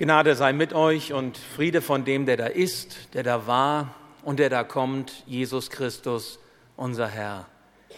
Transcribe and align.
Gnade 0.00 0.36
sei 0.36 0.52
mit 0.52 0.74
euch 0.74 1.12
und 1.12 1.36
Friede 1.36 1.82
von 1.82 2.04
dem, 2.04 2.24
der 2.24 2.36
da 2.36 2.46
ist, 2.46 3.12
der 3.14 3.24
da 3.24 3.48
war 3.48 3.96
und 4.22 4.38
der 4.38 4.48
da 4.48 4.62
kommt, 4.62 5.24
Jesus 5.26 5.70
Christus, 5.70 6.38
unser 6.76 7.08
Herr. 7.08 7.46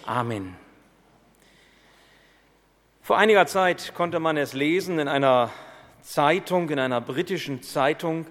Amen. 0.06 0.56
Vor 3.02 3.18
einiger 3.18 3.44
Zeit 3.44 3.92
konnte 3.94 4.18
man 4.18 4.38
es 4.38 4.54
lesen 4.54 4.98
in 4.98 5.08
einer 5.08 5.50
Zeitung, 6.00 6.70
in 6.70 6.78
einer 6.78 7.02
britischen 7.02 7.62
Zeitung, 7.62 8.24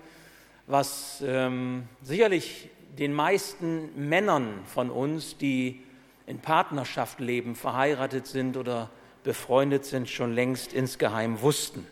was 0.66 1.24
ähm, 1.24 1.88
sicherlich 2.02 2.70
den 2.98 3.14
meisten 3.14 3.92
Männern 4.10 4.62
von 4.66 4.90
uns, 4.90 5.38
die 5.38 5.84
in 6.26 6.40
Partnerschaft 6.40 7.20
leben, 7.20 7.54
verheiratet 7.54 8.26
sind 8.26 8.58
oder 8.58 8.90
befreundet 9.24 9.86
sind, 9.86 10.10
schon 10.10 10.34
längst 10.34 10.74
insgeheim 10.74 11.44
wussten. 11.44 11.86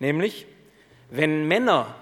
Nämlich, 0.00 0.48
wenn 1.14 1.46
Männer 1.46 1.94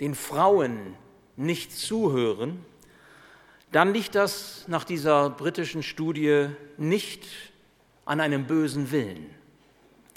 den 0.00 0.14
Frauen 0.14 0.96
nicht 1.36 1.72
zuhören, 1.72 2.64
dann 3.70 3.92
liegt 3.92 4.14
das 4.14 4.64
nach 4.66 4.84
dieser 4.84 5.28
britischen 5.28 5.82
Studie 5.82 6.46
nicht 6.78 7.26
an 8.06 8.20
einem 8.20 8.46
bösen 8.46 8.90
Willen, 8.90 9.28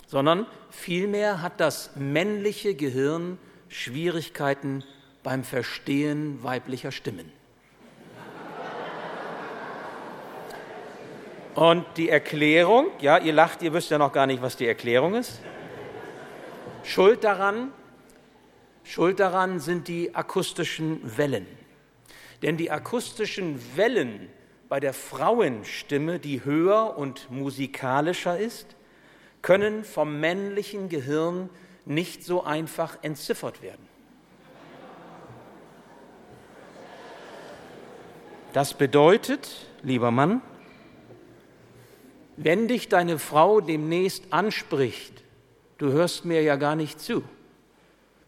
sondern 0.08 0.46
vielmehr 0.70 1.42
hat 1.42 1.60
das 1.60 1.98
männliche 1.98 2.76
Gehirn 2.76 3.38
Schwierigkeiten 3.68 4.86
beim 5.22 5.44
Verstehen 5.44 6.42
weiblicher 6.44 6.94
Stimmen. 6.94 7.30
Und 11.56 11.86
die 11.98 12.08
Erklärung, 12.08 12.88
ja, 13.02 13.18
ihr 13.18 13.34
lacht, 13.34 13.64
ihr 13.64 13.74
wisst 13.74 13.90
ja 13.92 13.98
noch 13.98 14.14
gar 14.14 14.28
nicht, 14.28 14.42
was 14.42 14.56
die 14.56 14.68
Erklärung 14.68 15.16
ist. 15.16 15.42
Schuld 16.84 17.26
daran 17.26 17.74
Schuld 18.88 19.20
daran 19.20 19.60
sind 19.60 19.90
die 19.90 20.16
akustischen 20.16 21.02
Wellen. 21.18 21.46
Denn 22.42 22.56
die 22.56 22.72
akustischen 22.72 23.60
Wellen 23.76 24.30
bei 24.70 24.80
der 24.80 24.94
Frauenstimme, 24.94 26.20
die 26.20 26.46
höher 26.46 26.98
und 26.98 27.30
musikalischer 27.30 28.40
ist, 28.40 28.78
können 29.42 29.84
vom 29.84 30.22
männlichen 30.22 30.88
Gehirn 30.88 31.50
nicht 31.84 32.24
so 32.24 32.46
einfach 32.46 32.98
entziffert 33.02 33.62
werden. 33.62 33.86
Das 38.54 38.74
bedeutet, 38.74 39.68
lieber 39.84 40.12
Mann, 40.12 40.42
wenn 42.38 42.70
dich 42.70 42.88
deine 42.88 43.20
Frau 43.20 43.60
demnächst 43.60 44.32
anspricht, 44.32 45.26
du 45.78 45.92
hörst 45.92 46.24
mir 46.24 46.42
ja 46.42 46.56
gar 46.56 46.78
nicht 46.78 47.02
zu 47.02 47.24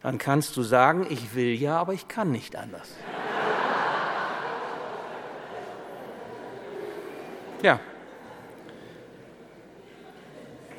dann 0.02 0.18
kannst 0.18 0.56
du 0.56 0.64
sagen, 0.64 1.08
ich 1.10 1.36
will 1.36 1.54
ja, 1.54 1.78
aber 1.78 1.94
ich 1.94 2.08
kann 2.08 2.32
nicht 2.32 2.56
anders. 2.56 2.96
Ja. 7.62 7.80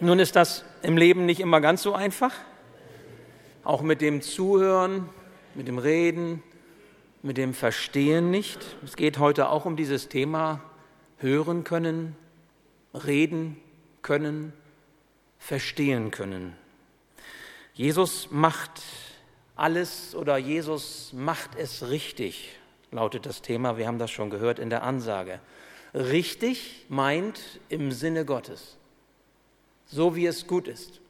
Nun 0.01 0.19
ist 0.19 0.35
das 0.35 0.65
im 0.83 0.97
Leben 0.97 1.27
nicht 1.27 1.41
immer 1.41 1.61
ganz 1.61 1.83
so 1.83 1.95
einfach. 1.95 2.33
Auch 3.65 3.83
mit 3.83 4.01
dem 4.01 4.23
Zuhören, 4.23 5.11
mit 5.55 5.69
dem 5.69 5.77
Reden, 5.77 6.43
mit 7.23 7.37
dem 7.37 7.53
Verstehen 7.53 8.31
nicht. 8.31 8.59
Es 8.83 8.97
geht 8.97 9.19
heute 9.19 9.51
auch 9.51 9.67
um 9.67 9.77
dieses 9.77 10.09
Thema 10.09 10.63
hören 11.19 11.65
können, 11.65 12.17
reden 12.95 13.59
können, 14.01 14.55
verstehen 15.39 16.11
können. 16.11 16.57
Jesus 17.75 18.31
macht 18.31 18.81
alles 19.61 20.15
oder 20.15 20.39
Jesus 20.39 21.13
macht 21.13 21.51
es 21.57 21.89
richtig, 21.91 22.59
lautet 22.91 23.27
das 23.27 23.43
Thema. 23.43 23.77
Wir 23.77 23.87
haben 23.87 23.99
das 23.99 24.11
schon 24.11 24.31
gehört 24.31 24.59
in 24.59 24.71
der 24.71 24.83
Ansage. 24.83 25.39
Richtig 25.93 26.87
meint 26.89 27.61
im 27.69 27.93
Sinne 27.93 28.25
Gottes, 28.25 28.79
so 29.87 30.17
wie 30.17 30.27
es 30.27 30.47
gut 30.47 30.67
ist, 30.67 31.01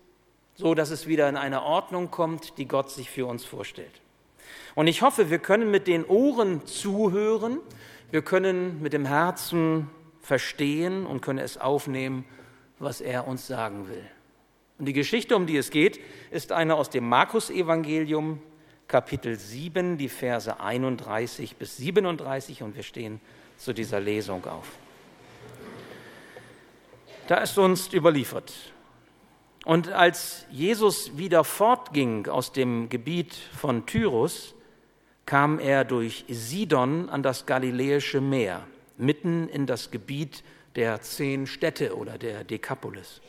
so 0.56 0.74
dass 0.74 0.90
es 0.90 1.06
wieder 1.06 1.28
in 1.28 1.36
eine 1.36 1.62
Ordnung 1.62 2.10
kommt, 2.10 2.58
die 2.58 2.66
Gott 2.66 2.90
sich 2.90 3.08
für 3.08 3.26
uns 3.26 3.44
vorstellt. 3.44 4.00
Und 4.74 4.88
ich 4.88 5.02
hoffe, 5.02 5.30
wir 5.30 5.38
können 5.38 5.70
mit 5.70 5.86
den 5.86 6.04
Ohren 6.04 6.66
zuhören, 6.66 7.58
wir 8.10 8.22
können 8.22 8.82
mit 8.82 8.92
dem 8.92 9.06
Herzen 9.06 9.88
verstehen 10.22 11.06
und 11.06 11.20
können 11.20 11.38
es 11.38 11.56
aufnehmen, 11.56 12.24
was 12.78 13.00
er 13.00 13.28
uns 13.28 13.46
sagen 13.46 13.88
will. 13.88 14.04
Und 14.80 14.86
die 14.86 14.94
Geschichte, 14.94 15.36
um 15.36 15.46
die 15.46 15.58
es 15.58 15.70
geht, 15.70 16.00
ist 16.30 16.52
eine 16.52 16.74
aus 16.74 16.88
dem 16.88 17.06
Markus-Evangelium, 17.06 18.40
Kapitel 18.88 19.38
7, 19.38 19.98
die 19.98 20.08
Verse 20.08 20.58
31 20.58 21.56
bis 21.56 21.76
37. 21.76 22.62
Und 22.62 22.74
wir 22.74 22.82
stehen 22.82 23.20
zu 23.58 23.74
dieser 23.74 24.00
Lesung 24.00 24.42
auf. 24.46 24.66
Da 27.28 27.36
ist 27.36 27.58
uns 27.58 27.92
überliefert. 27.92 28.54
Und 29.66 29.92
als 29.92 30.46
Jesus 30.50 31.18
wieder 31.18 31.44
fortging 31.44 32.26
aus 32.26 32.52
dem 32.52 32.88
Gebiet 32.88 33.34
von 33.34 33.84
Tyrus, 33.84 34.54
kam 35.26 35.58
er 35.58 35.84
durch 35.84 36.24
Sidon 36.26 37.10
an 37.10 37.22
das 37.22 37.44
Galiläische 37.44 38.22
Meer, 38.22 38.66
mitten 38.96 39.46
in 39.50 39.66
das 39.66 39.90
Gebiet 39.90 40.42
der 40.74 41.02
zehn 41.02 41.46
Städte 41.46 41.94
oder 41.94 42.16
der 42.16 42.44
Dekapolis. 42.44 43.20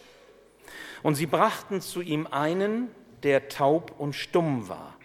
Und 1.04 1.16
sie 1.16 1.26
brachten 1.26 1.82
zu 1.82 2.02
ihm 2.02 2.28
einen, 2.28 2.90
der 3.24 3.50
taub 3.50 3.94
und 3.98 4.14
stumm 4.14 4.68
war, 4.70 4.96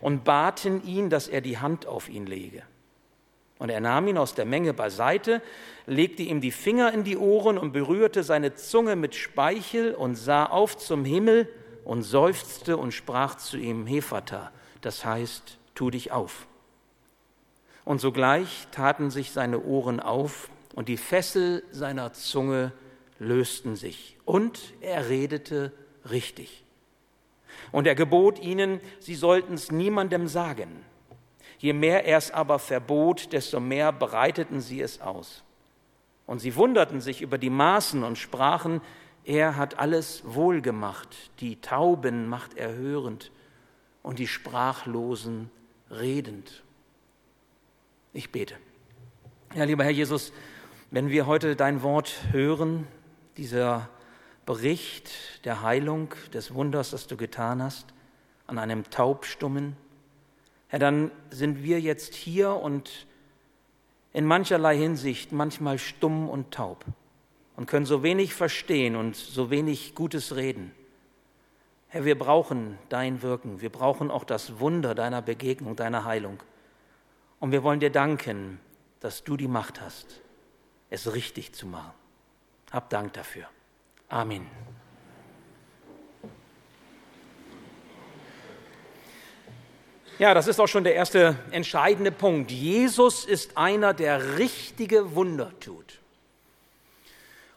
und 0.00 0.24
baten 0.24 0.84
ihn, 0.84 1.10
dass 1.10 1.28
er 1.28 1.40
die 1.40 1.58
Hand 1.58 1.86
auf 1.86 2.08
ihn 2.08 2.26
lege. 2.26 2.62
Und 3.58 3.70
er 3.70 3.80
nahm 3.80 4.08
ihn 4.08 4.18
aus 4.18 4.34
der 4.34 4.44
Menge 4.44 4.74
beiseite, 4.74 5.40
legte 5.86 6.22
ihm 6.22 6.40
die 6.40 6.50
Finger 6.50 6.92
in 6.92 7.04
die 7.04 7.16
Ohren 7.16 7.56
und 7.56 7.72
berührte 7.72 8.22
seine 8.22 8.54
Zunge 8.54 8.96
mit 8.96 9.14
Speichel 9.14 9.94
und 9.94 10.16
sah 10.16 10.46
auf 10.46 10.76
zum 10.76 11.04
Himmel 11.04 11.48
und 11.84 12.02
seufzte 12.02 12.76
und 12.76 12.92
sprach 12.92 13.36
zu 13.36 13.56
ihm 13.56 13.86
Hephata, 13.86 14.50
das 14.80 15.04
heißt, 15.04 15.58
tu 15.74 15.90
dich 15.90 16.12
auf. 16.12 16.46
Und 17.84 18.00
sogleich 18.00 18.66
taten 18.70 19.10
sich 19.10 19.30
seine 19.30 19.62
Ohren 19.62 20.00
auf 20.00 20.48
und 20.74 20.88
die 20.88 20.96
Fessel 20.96 21.62
seiner 21.70 22.12
Zunge 22.12 22.72
lösten 23.18 23.76
sich 23.76 24.16
und 24.24 24.74
er 24.80 25.08
redete 25.08 25.72
richtig. 26.10 26.64
Und 27.72 27.86
er 27.86 27.94
gebot 27.94 28.38
ihnen, 28.38 28.80
sie 28.98 29.14
sollten 29.14 29.54
es 29.54 29.70
niemandem 29.70 30.28
sagen. 30.28 30.84
Je 31.58 31.72
mehr 31.72 32.04
er 32.04 32.18
es 32.18 32.30
aber 32.30 32.58
verbot, 32.58 33.32
desto 33.32 33.60
mehr 33.60 33.92
breiteten 33.92 34.60
sie 34.60 34.80
es 34.80 35.00
aus. 35.00 35.44
Und 36.26 36.40
sie 36.40 36.56
wunderten 36.56 37.00
sich 37.00 37.22
über 37.22 37.38
die 37.38 37.50
Maßen 37.50 38.02
und 38.02 38.18
sprachen, 38.18 38.80
er 39.24 39.56
hat 39.56 39.78
alles 39.78 40.22
wohlgemacht, 40.26 41.30
die 41.40 41.60
Tauben 41.60 42.28
macht 42.28 42.56
er 42.56 42.74
hörend 42.74 43.30
und 44.02 44.18
die 44.18 44.26
Sprachlosen 44.26 45.50
redend. 45.90 46.62
Ich 48.12 48.30
bete. 48.30 48.56
Ja, 49.54 49.64
lieber 49.64 49.84
Herr 49.84 49.90
Jesus, 49.90 50.32
wenn 50.90 51.08
wir 51.08 51.26
heute 51.26 51.56
dein 51.56 51.82
Wort 51.82 52.14
hören, 52.32 52.86
dieser 53.36 53.88
Bericht 54.46 55.10
der 55.44 55.62
Heilung, 55.62 56.14
des 56.32 56.54
Wunders, 56.54 56.90
das 56.90 57.06
du 57.06 57.16
getan 57.16 57.62
hast, 57.62 57.86
an 58.46 58.58
einem 58.58 58.88
Taubstummen. 58.90 59.76
Herr, 60.68 60.78
dann 60.78 61.10
sind 61.30 61.62
wir 61.62 61.80
jetzt 61.80 62.14
hier 62.14 62.54
und 62.54 63.06
in 64.12 64.26
mancherlei 64.26 64.76
Hinsicht 64.76 65.32
manchmal 65.32 65.78
stumm 65.78 66.28
und 66.28 66.52
taub 66.52 66.84
und 67.56 67.66
können 67.66 67.86
so 67.86 68.02
wenig 68.02 68.34
verstehen 68.34 68.96
und 68.96 69.16
so 69.16 69.50
wenig 69.50 69.94
Gutes 69.94 70.36
reden. 70.36 70.72
Herr, 71.88 72.04
wir 72.04 72.18
brauchen 72.18 72.78
dein 72.88 73.22
Wirken, 73.22 73.60
wir 73.60 73.70
brauchen 73.70 74.10
auch 74.10 74.24
das 74.24 74.58
Wunder 74.60 74.94
deiner 74.94 75.22
Begegnung, 75.22 75.76
deiner 75.76 76.04
Heilung. 76.04 76.42
Und 77.40 77.52
wir 77.52 77.62
wollen 77.62 77.80
dir 77.80 77.90
danken, 77.90 78.58
dass 79.00 79.24
du 79.24 79.36
die 79.36 79.48
Macht 79.48 79.80
hast, 79.80 80.20
es 80.90 81.12
richtig 81.14 81.52
zu 81.52 81.66
machen. 81.66 81.92
Hab 82.74 82.90
Dank 82.90 83.12
dafür. 83.12 83.44
Amen. 84.08 84.48
Ja, 90.18 90.34
das 90.34 90.48
ist 90.48 90.58
auch 90.58 90.66
schon 90.66 90.82
der 90.82 90.96
erste 90.96 91.36
entscheidende 91.52 92.10
Punkt. 92.10 92.50
Jesus 92.50 93.26
ist 93.26 93.56
einer, 93.56 93.94
der 93.94 94.38
richtige 94.38 95.14
Wunder 95.14 95.52
tut. 95.60 96.00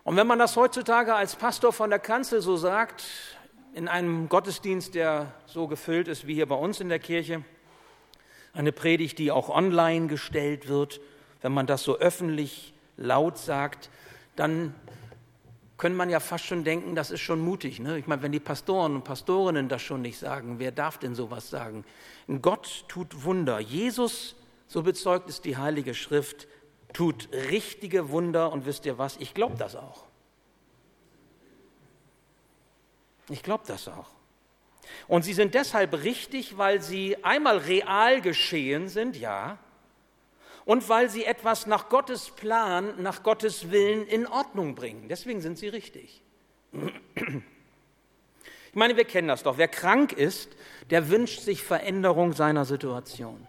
Und 0.03 0.17
wenn 0.17 0.27
man 0.27 0.37
das 0.37 0.55
heutzutage 0.55 1.15
als 1.15 1.35
Pastor 1.35 1.73
von 1.73 1.89
der 1.89 1.97
Kanzel 1.97 2.41
so 2.41 2.55
sagt, 2.55 3.03
in 3.73 3.87
einem 3.87 4.29
Gottesdienst, 4.29 4.93
der 4.93 5.33
so 5.47 5.67
gefüllt 5.67 6.07
ist 6.07 6.27
wie 6.27 6.35
hier 6.35 6.45
bei 6.45 6.53
uns 6.55 6.79
in 6.79 6.89
der 6.89 6.99
Kirche, 6.99 7.43
eine 8.53 8.71
Predigt, 8.71 9.17
die 9.17 9.31
auch 9.31 9.49
online 9.49 10.05
gestellt 10.05 10.67
wird, 10.67 11.01
wenn 11.41 11.53
man 11.53 11.65
das 11.65 11.81
so 11.81 11.97
öffentlich 11.97 12.75
laut 12.97 13.39
sagt, 13.39 13.89
dann 14.35 14.75
können 15.77 15.95
man 15.95 16.09
ja 16.09 16.19
fast 16.19 16.45
schon 16.45 16.63
denken, 16.63 16.95
das 16.95 17.11
ist 17.11 17.21
schon 17.21 17.39
mutig. 17.39 17.79
Ne? 17.79 17.99
Ich 17.99 18.07
meine, 18.07 18.23
wenn 18.23 18.31
die 18.31 18.39
Pastoren 18.39 18.95
und 18.95 19.03
Pastorinnen 19.03 19.69
das 19.69 19.81
schon 19.83 20.01
nicht 20.01 20.17
sagen, 20.17 20.57
wer 20.57 20.71
darf 20.71 20.97
denn 20.97 21.13
sowas 21.13 21.49
sagen? 21.49 21.85
Gott 22.41 22.85
tut 22.87 23.23
Wunder. 23.23 23.59
Jesus, 23.59 24.35
so 24.67 24.81
bezeugt 24.81 25.29
es 25.29 25.41
die 25.41 25.57
Heilige 25.57 25.93
Schrift, 25.93 26.47
tut 26.93 27.29
richtige 27.31 28.09
Wunder 28.09 28.51
und 28.51 28.65
wisst 28.65 28.85
ihr 28.85 28.97
was? 28.97 29.17
Ich 29.17 29.35
glaube 29.35 29.55
das 29.57 29.75
auch. 29.75 30.05
Ich 33.29 33.43
glaube 33.43 33.63
das 33.67 33.87
auch. 33.87 34.09
Und 35.07 35.23
sie 35.23 35.33
sind 35.33 35.53
deshalb 35.53 36.03
richtig, 36.03 36.57
weil 36.57 36.81
sie 36.81 37.23
einmal 37.23 37.57
real 37.57 38.21
geschehen 38.21 38.87
sind, 38.87 39.17
ja, 39.17 39.59
und 40.67 40.89
weil 40.89 41.09
sie 41.09 41.23
etwas 41.23 41.65
nach 41.65 41.87
Gottes 41.87 42.29
Plan, 42.29 43.01
nach 43.01 43.23
Gottes 43.23 43.71
Willen 43.71 44.05
in 44.05 44.27
Ordnung 44.27 44.75
bringen. 44.75 45.07
Deswegen 45.07 45.39
sind 45.39 45.57
sie 45.57 45.69
richtig. 45.69 46.21
Ich 46.73 48.75
meine, 48.75 48.97
wir 48.97 49.05
kennen 49.05 49.29
das 49.29 49.43
doch. 49.43 49.57
Wer 49.57 49.69
krank 49.69 50.11
ist, 50.11 50.57
der 50.89 51.09
wünscht 51.09 51.39
sich 51.39 51.63
Veränderung 51.63 52.33
seiner 52.33 52.65
Situation. 52.65 53.47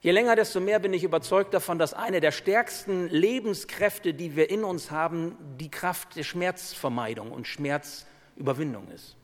Je 0.00 0.10
länger, 0.10 0.34
desto 0.34 0.58
mehr 0.58 0.80
bin 0.80 0.92
ich 0.92 1.04
überzeugt 1.04 1.54
davon, 1.54 1.78
dass 1.78 1.94
eine 1.94 2.20
der 2.20 2.32
stärksten 2.32 3.08
Lebenskräfte, 3.08 4.12
die 4.12 4.34
wir 4.34 4.50
in 4.50 4.64
uns 4.64 4.90
haben, 4.90 5.36
die 5.60 5.70
Kraft 5.70 6.16
der 6.16 6.24
Schmerzvermeidung 6.24 7.30
und 7.30 7.46
Schmerzüberwindung 7.46 8.88
ist. 8.88 9.14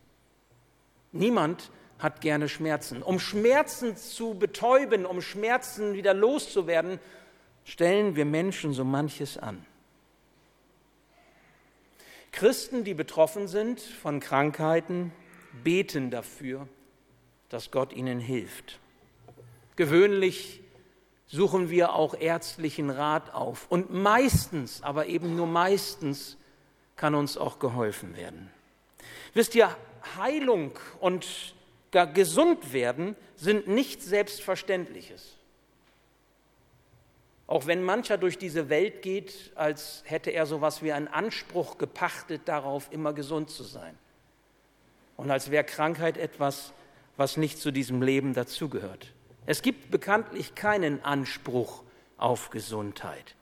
Niemand 1.10 1.72
hat 1.98 2.20
gerne 2.20 2.48
Schmerzen. 2.48 3.02
Um 3.02 3.18
Schmerzen 3.18 3.96
zu 3.96 4.34
betäuben, 4.34 5.06
um 5.06 5.20
Schmerzen 5.20 5.94
wieder 5.94 6.14
loszuwerden, 6.14 7.00
stellen 7.64 8.16
wir 8.16 8.24
Menschen 8.24 8.72
so 8.72 8.84
manches 8.84 9.38
an. 9.38 9.64
Christen, 12.32 12.84
die 12.84 12.94
betroffen 12.94 13.48
sind 13.48 13.80
von 13.80 14.20
Krankheiten, 14.20 15.12
beten 15.64 16.10
dafür, 16.10 16.68
dass 17.48 17.70
Gott 17.70 17.92
ihnen 17.94 18.20
hilft. 18.20 18.78
Gewöhnlich 19.76 20.60
suchen 21.26 21.70
wir 21.70 21.94
auch 21.94 22.14
ärztlichen 22.14 22.90
Rat 22.90 23.34
auf. 23.34 23.66
Und 23.70 23.92
meistens, 23.92 24.82
aber 24.82 25.06
eben 25.06 25.34
nur 25.34 25.46
meistens, 25.46 26.36
kann 26.94 27.14
uns 27.14 27.36
auch 27.36 27.58
geholfen 27.58 28.16
werden. 28.16 28.50
Wisst 29.34 29.54
ihr, 29.54 29.74
Heilung 30.16 30.72
und 31.00 31.54
gesund 32.04 32.72
werden 32.72 33.16
sind 33.36 33.68
nichts 33.68 34.06
Selbstverständliches. 34.06 35.36
Auch 37.46 37.66
wenn 37.66 37.84
mancher 37.84 38.18
durch 38.18 38.38
diese 38.38 38.68
Welt 38.68 39.02
geht, 39.02 39.52
als 39.54 40.02
hätte 40.04 40.30
er 40.30 40.46
so 40.46 40.56
etwas 40.56 40.82
wie 40.82 40.92
einen 40.92 41.08
Anspruch 41.08 41.78
gepachtet 41.78 42.42
darauf, 42.46 42.88
immer 42.90 43.12
gesund 43.12 43.50
zu 43.50 43.62
sein. 43.62 43.96
Und 45.16 45.30
als 45.30 45.50
wäre 45.50 45.64
Krankheit 45.64 46.18
etwas, 46.18 46.72
was 47.16 47.36
nicht 47.36 47.58
zu 47.58 47.70
diesem 47.70 48.02
Leben 48.02 48.34
dazugehört. 48.34 49.12
Es 49.46 49.62
gibt 49.62 49.90
bekanntlich 49.90 50.54
keinen 50.54 51.02
Anspruch 51.04 51.82
auf 52.18 52.50
Gesundheit. 52.50 53.36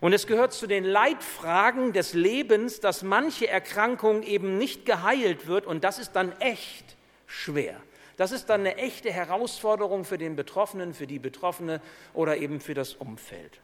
Und 0.00 0.12
es 0.12 0.26
gehört 0.26 0.52
zu 0.52 0.66
den 0.66 0.84
Leitfragen 0.84 1.92
des 1.92 2.14
Lebens, 2.14 2.80
dass 2.80 3.02
manche 3.02 3.48
Erkrankung 3.48 4.22
eben 4.22 4.56
nicht 4.56 4.86
geheilt 4.86 5.46
wird 5.46 5.66
und 5.66 5.84
das 5.84 5.98
ist 5.98 6.12
dann 6.12 6.32
echt 6.40 6.96
schwer. 7.26 7.76
Das 8.16 8.32
ist 8.32 8.46
dann 8.46 8.60
eine 8.60 8.76
echte 8.76 9.12
Herausforderung 9.12 10.04
für 10.04 10.18
den 10.18 10.36
Betroffenen, 10.36 10.94
für 10.94 11.06
die 11.06 11.18
Betroffene 11.18 11.80
oder 12.14 12.36
eben 12.36 12.60
für 12.60 12.74
das 12.74 12.94
Umfeld. 12.94 13.60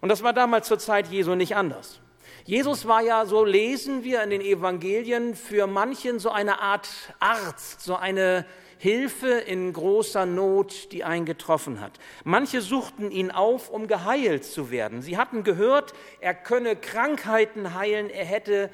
Und 0.00 0.08
das 0.08 0.22
war 0.22 0.32
damals 0.32 0.68
zur 0.68 0.78
Zeit 0.78 1.08
Jesu 1.08 1.34
nicht 1.34 1.56
anders. 1.56 2.00
Jesus 2.44 2.86
war 2.86 3.02
ja, 3.02 3.26
so 3.26 3.44
lesen 3.44 4.04
wir 4.04 4.22
in 4.22 4.30
den 4.30 4.40
Evangelien, 4.40 5.34
für 5.34 5.66
manchen 5.66 6.18
so 6.18 6.30
eine 6.30 6.60
Art 6.60 6.88
Arzt, 7.18 7.80
so 7.80 7.96
eine 7.96 8.44
Hilfe 8.78 9.30
in 9.30 9.72
großer 9.72 10.26
Not, 10.26 10.92
die 10.92 11.02
einen 11.02 11.24
getroffen 11.24 11.80
hat. 11.80 11.98
Manche 12.24 12.60
suchten 12.60 13.10
ihn 13.10 13.30
auf, 13.30 13.70
um 13.70 13.86
geheilt 13.86 14.44
zu 14.44 14.70
werden. 14.70 15.00
Sie 15.02 15.16
hatten 15.16 15.44
gehört, 15.44 15.94
er 16.20 16.34
könne 16.34 16.76
Krankheiten 16.76 17.74
heilen, 17.74 18.10
er 18.10 18.24
hätte 18.24 18.70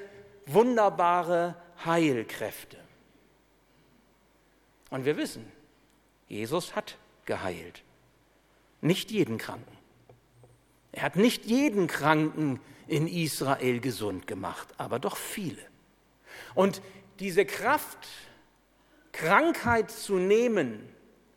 wunderbare 0.47 1.55
Heilkräfte. 1.85 2.82
Und 4.93 5.07
wir 5.07 5.17
wissen, 5.17 5.51
Jesus 6.29 6.77
hat 6.77 6.99
geheilt. 7.25 7.83
Nicht 8.83 9.11
jeden 9.11 9.39
Kranken. 9.39 9.79
Er 10.93 11.05
hat 11.05 11.17
nicht 11.17 11.47
jeden 11.47 11.87
Kranken 11.87 12.61
in 12.87 13.09
Israel 13.09 13.81
gesund 13.81 14.27
gemacht, 14.27 14.69
aber 14.77 14.99
doch 14.99 15.17
viele. 15.17 15.63
Und 16.55 16.83
diese 17.21 17.47
Kraft, 17.47 18.07
Krankheit 19.13 19.91
zu 19.91 20.17
nehmen 20.17 20.87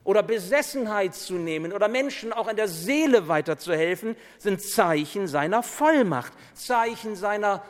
oder 0.03 0.21
Besessenheit 0.21 1.15
zu 1.15 1.35
nehmen 1.35 1.71
oder 1.71 1.87
Menschen 1.87 2.33
auch 2.33 2.49
in 2.49 2.57
der 2.57 2.67
Seele 2.67 3.29
weiterzuhelfen, 3.29 4.17
sind 4.37 4.61
Zeichen 4.61 5.29
seiner 5.29 5.63
Vollmacht, 5.63 6.33
Zeichen 6.55 7.15
seiner 7.15 7.63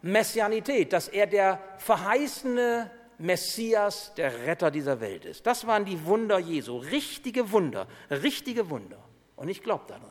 Messianität, 0.00 0.92
dass 0.92 1.08
er 1.08 1.26
der 1.26 1.58
verheißene 1.78 2.88
Messias, 3.18 4.12
der 4.14 4.46
Retter 4.46 4.70
dieser 4.70 5.00
Welt 5.00 5.24
ist. 5.24 5.46
Das 5.46 5.66
waren 5.66 5.84
die 5.84 6.04
Wunder 6.04 6.38
Jesu, 6.38 6.78
richtige 6.78 7.52
Wunder, 7.52 7.86
richtige 8.10 8.70
Wunder. 8.70 8.98
Und 9.36 9.48
ich 9.48 9.62
glaube 9.62 9.84
daran. 9.88 10.10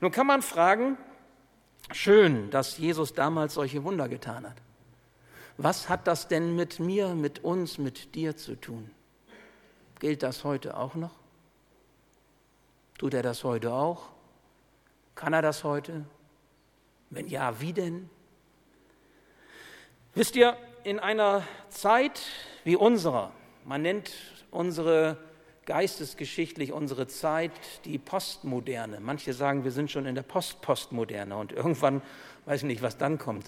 Nun 0.00 0.10
kann 0.10 0.26
man 0.26 0.42
fragen, 0.42 0.96
schön, 1.92 2.50
dass 2.50 2.78
Jesus 2.78 3.12
damals 3.12 3.54
solche 3.54 3.84
Wunder 3.84 4.08
getan 4.08 4.48
hat. 4.48 4.56
Was 5.58 5.90
hat 5.90 6.06
das 6.06 6.26
denn 6.26 6.56
mit 6.56 6.80
mir, 6.80 7.14
mit 7.14 7.44
uns, 7.44 7.76
mit 7.76 8.14
dir 8.14 8.36
zu 8.36 8.56
tun? 8.56 8.90
Gilt 9.98 10.22
das 10.22 10.44
heute 10.44 10.76
auch 10.76 10.94
noch? 10.94 11.12
Tut 12.96 13.12
er 13.12 13.22
das 13.22 13.44
heute 13.44 13.72
auch? 13.72 14.08
Kann 15.14 15.34
er 15.34 15.42
das 15.42 15.64
heute? 15.64 16.06
Wenn 17.10 17.26
ja, 17.26 17.60
wie 17.60 17.74
denn? 17.74 18.08
Wisst 20.14 20.36
ihr, 20.36 20.56
in 20.84 20.98
einer 20.98 21.42
Zeit 21.68 22.22
wie 22.64 22.76
unserer, 22.76 23.32
man 23.64 23.82
nennt 23.82 24.12
unsere 24.50 25.18
geistesgeschichtlich 25.66 26.72
unsere 26.72 27.06
Zeit 27.06 27.52
die 27.84 27.98
Postmoderne. 27.98 28.98
Manche 28.98 29.32
sagen, 29.32 29.62
wir 29.62 29.70
sind 29.70 29.90
schon 29.90 30.04
in 30.06 30.16
der 30.16 30.22
Post-Postmoderne 30.22 31.36
und 31.36 31.52
irgendwann 31.52 32.02
weiß 32.46 32.62
ich 32.62 32.66
nicht, 32.66 32.82
was 32.82 32.96
dann 32.96 33.18
kommt. 33.18 33.46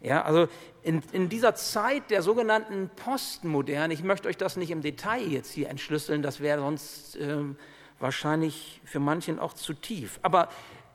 Ja, 0.00 0.22
also 0.22 0.48
in, 0.82 1.02
in 1.12 1.28
dieser 1.28 1.54
Zeit 1.54 2.10
der 2.10 2.22
sogenannten 2.22 2.90
Postmoderne, 2.96 3.92
ich 3.92 4.02
möchte 4.02 4.28
euch 4.28 4.38
das 4.38 4.56
nicht 4.56 4.70
im 4.70 4.80
Detail 4.80 5.22
jetzt 5.28 5.52
hier 5.52 5.68
entschlüsseln, 5.68 6.22
das 6.22 6.40
wäre 6.40 6.60
sonst 6.60 7.16
äh, 7.16 7.36
wahrscheinlich 7.98 8.80
für 8.84 8.98
manchen 8.98 9.38
auch 9.38 9.52
zu 9.52 9.74
tief. 9.74 10.18
Aber 10.22 10.48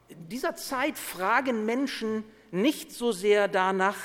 in 0.08 0.28
dieser 0.28 0.56
Zeit 0.56 0.98
fragen 0.98 1.66
Menschen 1.66 2.24
nicht 2.52 2.92
so 2.92 3.12
sehr 3.12 3.48
danach, 3.48 3.98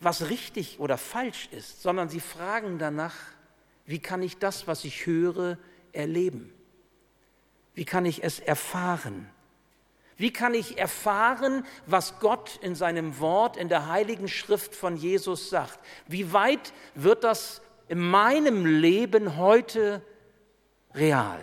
was 0.00 0.30
richtig 0.30 0.80
oder 0.80 0.96
falsch 0.96 1.48
ist, 1.52 1.82
sondern 1.82 2.08
sie 2.08 2.20
fragen 2.20 2.78
danach, 2.78 3.14
wie 3.84 3.98
kann 3.98 4.22
ich 4.22 4.38
das, 4.38 4.66
was 4.66 4.84
ich 4.84 5.06
höre, 5.06 5.58
erleben? 5.92 6.52
Wie 7.74 7.84
kann 7.84 8.06
ich 8.06 8.24
es 8.24 8.40
erfahren? 8.40 9.28
Wie 10.16 10.32
kann 10.32 10.54
ich 10.54 10.78
erfahren, 10.78 11.64
was 11.86 12.18
Gott 12.18 12.58
in 12.62 12.74
seinem 12.74 13.20
Wort, 13.20 13.56
in 13.56 13.68
der 13.68 13.88
heiligen 13.88 14.28
Schrift 14.28 14.74
von 14.74 14.96
Jesus 14.96 15.50
sagt? 15.50 15.78
Wie 16.06 16.32
weit 16.32 16.72
wird 16.94 17.24
das 17.24 17.62
in 17.88 17.98
meinem 17.98 18.66
Leben 18.66 19.36
heute 19.36 20.02
real? 20.94 21.40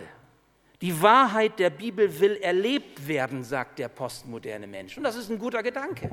Die 0.80 1.02
Wahrheit 1.02 1.58
der 1.58 1.70
Bibel 1.70 2.20
will 2.20 2.36
erlebt 2.36 3.08
werden, 3.08 3.42
sagt 3.42 3.80
der 3.80 3.88
postmoderne 3.88 4.68
Mensch. 4.68 4.96
Und 4.96 5.02
das 5.02 5.16
ist 5.16 5.28
ein 5.28 5.38
guter 5.38 5.62
Gedanke 5.62 6.10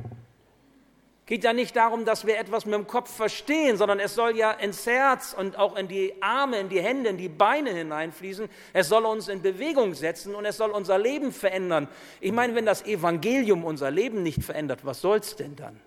geht 1.26 1.44
ja 1.44 1.54
nicht 1.54 1.76
darum, 1.76 2.06
dass 2.06 2.28
wir 2.28 2.38
etwas 2.38 2.66
mit 2.66 2.76
dem 2.76 2.86
Kopf 2.86 3.14
verstehen, 3.14 3.78
sondern 3.78 4.00
es 4.00 4.14
soll 4.14 4.38
ja 4.38 4.52
ins 4.52 4.86
Herz 4.86 5.36
und 5.38 5.58
auch 5.58 5.76
in 5.76 5.88
die 5.88 6.14
Arme, 6.22 6.60
in 6.60 6.70
die 6.70 6.82
Hände, 6.82 7.10
in 7.10 7.18
die 7.18 7.30
Beine 7.30 7.72
hineinfließen. 7.72 8.48
Es 8.74 8.90
soll 8.90 9.06
uns 9.06 9.28
in 9.28 9.42
Bewegung 9.42 9.96
setzen 9.96 10.36
und 10.36 10.46
es 10.46 10.58
soll 10.58 10.70
unser 10.70 11.00
Leben 11.00 11.32
verändern. 11.32 11.88
Ich 12.22 12.32
meine, 12.32 12.54
wenn 12.54 12.66
das 12.66 12.86
Evangelium 12.86 13.64
unser 13.64 13.90
Leben 13.90 14.22
nicht 14.22 14.44
verändert, 14.44 14.86
was 14.86 15.02
soll 15.02 15.18
es 15.18 15.36
denn 15.36 15.56
dann? 15.56 15.80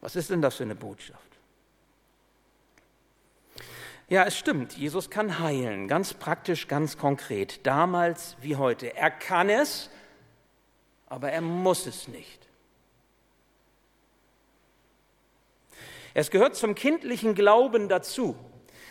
Was 0.00 0.16
ist 0.16 0.30
denn 0.30 0.42
das 0.42 0.56
für 0.56 0.64
eine 0.64 0.76
Botschaft? 0.76 1.20
Ja, 4.08 4.24
es 4.24 4.36
stimmt, 4.36 4.76
Jesus 4.76 5.10
kann 5.10 5.38
heilen, 5.38 5.88
ganz 5.88 6.12
praktisch, 6.12 6.68
ganz 6.68 6.98
konkret, 6.98 7.66
damals 7.66 8.36
wie 8.42 8.56
heute. 8.56 8.94
Er 8.94 9.10
kann 9.10 9.48
es, 9.48 9.90
aber 11.06 11.32
er 11.32 11.40
muss 11.40 11.86
es 11.86 12.08
nicht. 12.08 12.42
Es 16.14 16.30
gehört 16.30 16.56
zum 16.56 16.74
kindlichen 16.74 17.34
Glauben 17.34 17.88
dazu, 17.88 18.36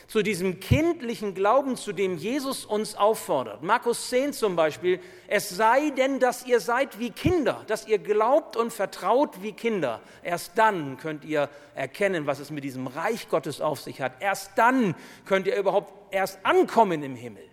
zu 0.07 0.23
diesem 0.23 0.59
kindlichen 0.59 1.35
Glauben, 1.35 1.77
zu 1.77 1.93
dem 1.93 2.17
Jesus 2.17 2.65
uns 2.65 2.95
auffordert. 2.95 3.63
Markus 3.63 4.09
10 4.09 4.33
zum 4.33 4.55
Beispiel, 4.55 4.99
es 5.27 5.49
sei 5.49 5.91
denn, 5.91 6.19
dass 6.19 6.45
ihr 6.45 6.59
seid 6.59 6.99
wie 6.99 7.11
Kinder, 7.11 7.63
dass 7.67 7.87
ihr 7.87 7.99
glaubt 7.99 8.57
und 8.57 8.73
vertraut 8.73 9.41
wie 9.41 9.53
Kinder. 9.53 10.01
Erst 10.23 10.57
dann 10.57 10.97
könnt 10.97 11.23
ihr 11.23 11.47
erkennen, 11.75 12.25
was 12.27 12.39
es 12.39 12.51
mit 12.51 12.63
diesem 12.63 12.87
Reich 12.87 13.29
Gottes 13.29 13.61
auf 13.61 13.79
sich 13.79 14.01
hat. 14.01 14.13
Erst 14.19 14.51
dann 14.57 14.95
könnt 15.25 15.47
ihr 15.47 15.55
überhaupt 15.55 16.13
erst 16.13 16.45
ankommen 16.45 17.03
im 17.03 17.15
Himmel. 17.15 17.43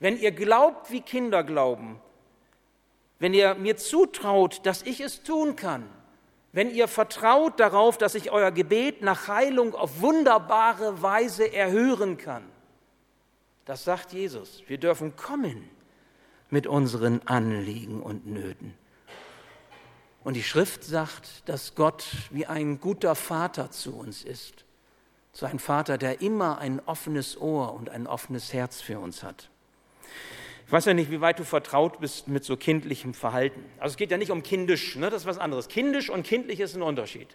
Wenn 0.00 0.18
ihr 0.18 0.32
glaubt, 0.32 0.90
wie 0.90 1.00
Kinder 1.00 1.44
glauben, 1.44 2.00
wenn 3.18 3.32
ihr 3.32 3.54
mir 3.54 3.76
zutraut, 3.76 4.60
dass 4.64 4.82
ich 4.82 5.00
es 5.00 5.22
tun 5.22 5.56
kann, 5.56 5.88
wenn 6.56 6.74
ihr 6.74 6.88
vertraut 6.88 7.60
darauf, 7.60 7.98
dass 7.98 8.14
ich 8.14 8.30
euer 8.30 8.50
Gebet 8.50 9.02
nach 9.02 9.28
Heilung 9.28 9.74
auf 9.74 10.00
wunderbare 10.00 11.02
Weise 11.02 11.52
erhören 11.52 12.16
kann. 12.16 12.44
Das 13.66 13.84
sagt 13.84 14.14
Jesus. 14.14 14.62
Wir 14.66 14.78
dürfen 14.78 15.16
kommen 15.16 15.68
mit 16.48 16.66
unseren 16.66 17.20
Anliegen 17.26 18.02
und 18.02 18.26
Nöten. 18.26 18.72
Und 20.24 20.32
die 20.32 20.42
Schrift 20.42 20.82
sagt, 20.82 21.46
dass 21.46 21.74
Gott 21.74 22.06
wie 22.30 22.46
ein 22.46 22.80
guter 22.80 23.14
Vater 23.16 23.70
zu 23.70 23.94
uns 23.94 24.24
ist. 24.24 24.64
So 25.34 25.44
ein 25.44 25.58
Vater, 25.58 25.98
der 25.98 26.22
immer 26.22 26.56
ein 26.56 26.80
offenes 26.86 27.38
Ohr 27.38 27.74
und 27.74 27.90
ein 27.90 28.06
offenes 28.06 28.54
Herz 28.54 28.80
für 28.80 28.98
uns 28.98 29.22
hat. 29.22 29.50
Ich 30.66 30.72
weiß 30.72 30.86
ja 30.86 30.94
nicht, 30.94 31.12
wie 31.12 31.20
weit 31.20 31.38
du 31.38 31.44
vertraut 31.44 32.00
bist 32.00 32.26
mit 32.26 32.44
so 32.44 32.56
kindlichem 32.56 33.14
Verhalten. 33.14 33.64
Also 33.78 33.92
es 33.92 33.96
geht 33.96 34.10
ja 34.10 34.18
nicht 34.18 34.32
um 34.32 34.42
kindisch, 34.42 34.96
ne? 34.96 35.10
das 35.10 35.22
ist 35.22 35.26
was 35.26 35.38
anderes. 35.38 35.68
Kindisch 35.68 36.10
und 36.10 36.24
kindlich 36.24 36.58
ist 36.58 36.74
ein 36.74 36.82
Unterschied. 36.82 37.28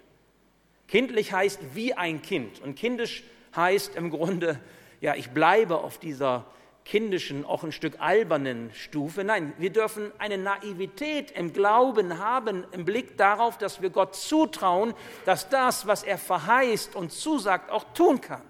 Kindlich 0.90 1.32
heißt 1.32 1.62
wie 1.74 1.94
ein 1.94 2.22
Kind 2.22 2.62
und 2.62 2.76
kindisch 2.76 3.24
heißt 3.56 3.96
im 3.96 4.10
Grunde, 4.10 4.60
ja, 5.00 5.16
ich 5.16 5.30
bleibe 5.30 5.78
auf 5.78 5.98
dieser 5.98 6.46
kindischen, 6.84 7.46
auch 7.46 7.64
ein 7.64 7.72
Stück 7.72 8.02
albernen 8.02 8.70
Stufe. 8.74 9.24
Nein, 9.24 9.54
wir 9.58 9.70
dürfen 9.70 10.12
eine 10.18 10.38
Naivität 10.38 11.32
im 11.32 11.54
Glauben 11.54 12.20
haben, 12.20 12.66
im 12.72 12.84
Blick 12.84 13.18
darauf, 13.18 13.58
dass 13.58 13.82
wir 13.82 13.92
Gott 13.92 14.14
zutrauen, 14.14 14.94
dass 15.24 15.48
das, 15.48 15.88
was 15.88 16.04
er 16.04 16.18
verheißt 16.18 16.98
und 16.98 17.14
zusagt, 17.14 17.72
auch 17.72 17.86
tun 17.94 18.20
kann. 18.20 18.42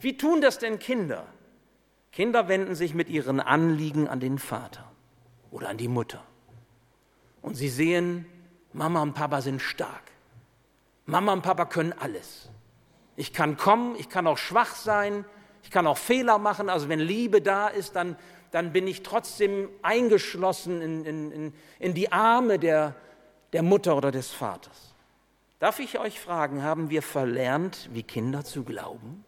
Wie 0.00 0.16
tun 0.16 0.40
das 0.40 0.58
denn 0.58 0.80
Kinder? 0.80 1.24
Kinder 2.12 2.46
wenden 2.46 2.74
sich 2.74 2.94
mit 2.94 3.08
ihren 3.08 3.40
Anliegen 3.40 4.06
an 4.06 4.20
den 4.20 4.38
Vater 4.38 4.84
oder 5.50 5.70
an 5.70 5.78
die 5.78 5.88
Mutter. 5.88 6.22
Und 7.40 7.54
sie 7.54 7.70
sehen, 7.70 8.26
Mama 8.74 9.02
und 9.02 9.14
Papa 9.14 9.40
sind 9.40 9.60
stark. 9.60 10.02
Mama 11.06 11.32
und 11.32 11.42
Papa 11.42 11.64
können 11.64 11.94
alles. 11.98 12.50
Ich 13.16 13.32
kann 13.32 13.56
kommen, 13.56 13.96
ich 13.96 14.08
kann 14.08 14.26
auch 14.26 14.38
schwach 14.38 14.74
sein, 14.74 15.24
ich 15.62 15.70
kann 15.70 15.86
auch 15.86 15.98
Fehler 15.98 16.38
machen. 16.38 16.68
Also 16.68 16.88
wenn 16.88 17.00
Liebe 17.00 17.40
da 17.40 17.68
ist, 17.68 17.96
dann, 17.96 18.16
dann 18.50 18.72
bin 18.72 18.86
ich 18.86 19.02
trotzdem 19.02 19.68
eingeschlossen 19.80 20.82
in, 20.82 21.04
in, 21.04 21.54
in 21.78 21.94
die 21.94 22.12
Arme 22.12 22.58
der, 22.58 22.94
der 23.52 23.62
Mutter 23.62 23.96
oder 23.96 24.10
des 24.10 24.30
Vaters. 24.30 24.94
Darf 25.58 25.78
ich 25.78 25.98
euch 25.98 26.20
fragen, 26.20 26.62
haben 26.62 26.90
wir 26.90 27.02
verlernt, 27.02 27.88
wie 27.92 28.02
Kinder 28.02 28.44
zu 28.44 28.64
glauben? 28.64 29.24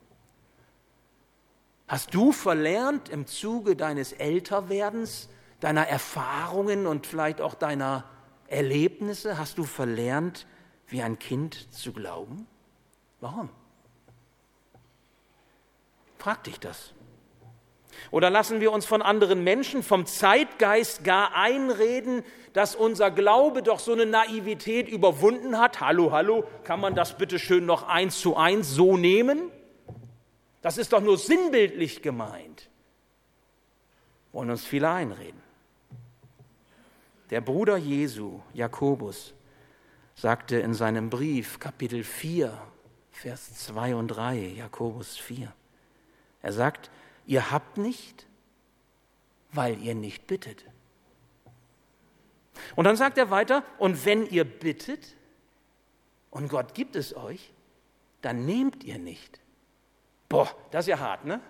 Hast 1.87 2.15
du 2.15 2.33
verlernt 2.33 3.09
im 3.09 3.27
Zuge 3.27 3.77
deines 3.77 4.13
Älterwerdens, 4.13 5.29
deiner 5.61 5.87
Erfahrungen 5.87 6.87
und 6.87 7.07
vielleicht 7.07 7.41
auch 7.41 7.55
deiner 7.55 8.05
Erlebnisse, 8.49 9.39
hast 9.39 9.59
du 9.59 9.65
verlernt, 9.65 10.47
wie 10.89 11.03
ein 11.03 11.19
Kind 11.19 11.73
zu 11.73 11.93
glauben? 11.93 12.47
Warum? 13.21 13.51
Frag 16.19 16.45
dich 16.45 16.59
das. 16.59 16.93
Oder 18.11 18.31
lassen 18.31 18.61
wir 18.61 18.73
uns 18.73 18.87
von 18.87 19.03
anderen 19.03 19.45
Menschen, 19.45 19.83
vom 19.83 20.07
Zeitgeist 20.07 21.05
gar 21.05 21.35
einreden, 21.35 22.23
dass 22.55 22.75
unser 22.75 23.11
Glaube 23.11 23.63
doch 23.63 23.79
so 23.79 23.93
eine 23.93 24.07
Naivität 24.07 24.89
überwunden 24.89 25.59
hat? 25.59 25.81
Hallo, 25.81 26.13
hallo, 26.13 26.45
kann 26.65 26.81
man 26.81 26.95
das 26.95 27.17
bitte 27.19 27.39
schön 27.39 27.67
noch 27.67 27.89
eins 27.89 28.21
zu 28.21 28.37
eins 28.37 28.71
so 28.71 28.97
nehmen? 28.97 29.51
Das 30.65 30.79
ist 30.79 30.95
doch 30.95 31.03
nur 31.03 31.19
sinnbildlich 31.19 32.01
gemeint. 32.01 32.71
Wollen 34.33 34.49
uns 34.49 34.65
viele 34.65 34.89
einreden. 34.89 35.43
Der 37.29 37.43
Bruder 37.43 37.77
Jesu, 37.77 38.41
Jakobus, 38.55 39.35
sagte 40.15 40.57
in 40.57 40.73
seinem 40.73 41.11
Brief, 41.11 41.59
Kapitel 41.59 42.03
4, 42.03 42.57
Vers 43.13 43.67
2 43.67 43.95
und 43.95 44.09
3, 44.09 44.55
Jakobus 44.57 45.19
4, 45.19 45.53
er 46.41 46.53
sagt, 46.55 46.91
ihr 47.27 47.51
habt 47.51 47.77
nicht, 47.77 48.27
weil 49.53 49.79
ihr 49.83 49.95
nicht 49.95 50.27
bittet. 50.27 50.65
Und 52.75 52.85
dann 52.85 52.97
sagt 52.97 53.19
er 53.19 53.29
weiter, 53.31 53.65
und 53.77 54.07
wenn 54.07 54.27
ihr 54.31 54.45
bittet 54.45 55.15
und 56.31 56.49
Gott 56.49 56.73
gibt 56.73 56.97
es 56.97 57.15
euch, 57.15 57.53
dann 58.23 58.47
nehmt 58.47 58.83
ihr 58.83 58.99
nicht, 58.99 59.41
Boah, 60.35 60.51
das 60.73 60.87
ist 60.87 60.89
ja 60.89 60.99
hart, 60.99 61.25
ne? 61.25 61.41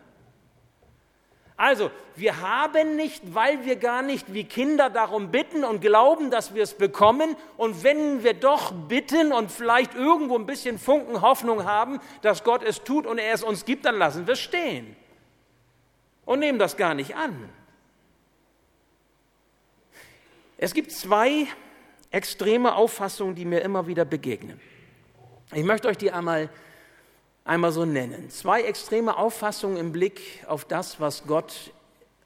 Also, 1.56 1.90
wir 2.16 2.42
haben 2.42 2.96
nicht, 2.96 3.34
weil 3.34 3.64
wir 3.64 3.76
gar 3.76 4.02
nicht 4.02 4.34
wie 4.34 4.44
Kinder 4.44 4.90
darum 4.90 5.30
bitten 5.30 5.64
und 5.64 5.80
glauben, 5.80 6.30
dass 6.30 6.54
wir 6.54 6.62
es 6.62 6.74
bekommen. 6.74 7.34
Und 7.56 7.82
wenn 7.82 8.22
wir 8.22 8.34
doch 8.34 8.72
bitten 8.72 9.32
und 9.32 9.50
vielleicht 9.50 9.94
irgendwo 9.94 10.36
ein 10.36 10.44
bisschen 10.44 10.78
Funken 10.78 11.22
Hoffnung 11.22 11.64
haben, 11.64 11.98
dass 12.20 12.44
Gott 12.44 12.62
es 12.62 12.84
tut 12.84 13.06
und 13.06 13.16
er 13.16 13.32
es 13.32 13.42
uns 13.42 13.64
gibt, 13.64 13.86
dann 13.86 13.96
lassen 13.96 14.26
wir 14.26 14.34
es 14.34 14.40
stehen 14.40 14.94
und 16.26 16.40
nehmen 16.40 16.58
das 16.58 16.76
gar 16.76 16.92
nicht 16.92 17.16
an. 17.16 17.48
Es 20.58 20.74
gibt 20.74 20.92
zwei 20.92 21.46
extreme 22.10 22.74
Auffassungen, 22.74 23.34
die 23.34 23.46
mir 23.46 23.62
immer 23.62 23.86
wieder 23.86 24.04
begegnen. 24.04 24.60
Ich 25.54 25.64
möchte 25.64 25.88
euch 25.88 25.96
die 25.96 26.12
einmal 26.12 26.50
einmal 27.44 27.72
so 27.72 27.84
nennen. 27.84 28.30
Zwei 28.30 28.62
extreme 28.62 29.16
Auffassungen 29.16 29.76
im 29.76 29.92
Blick 29.92 30.44
auf 30.48 30.64
das, 30.64 31.00
was 31.00 31.26
Gott 31.26 31.72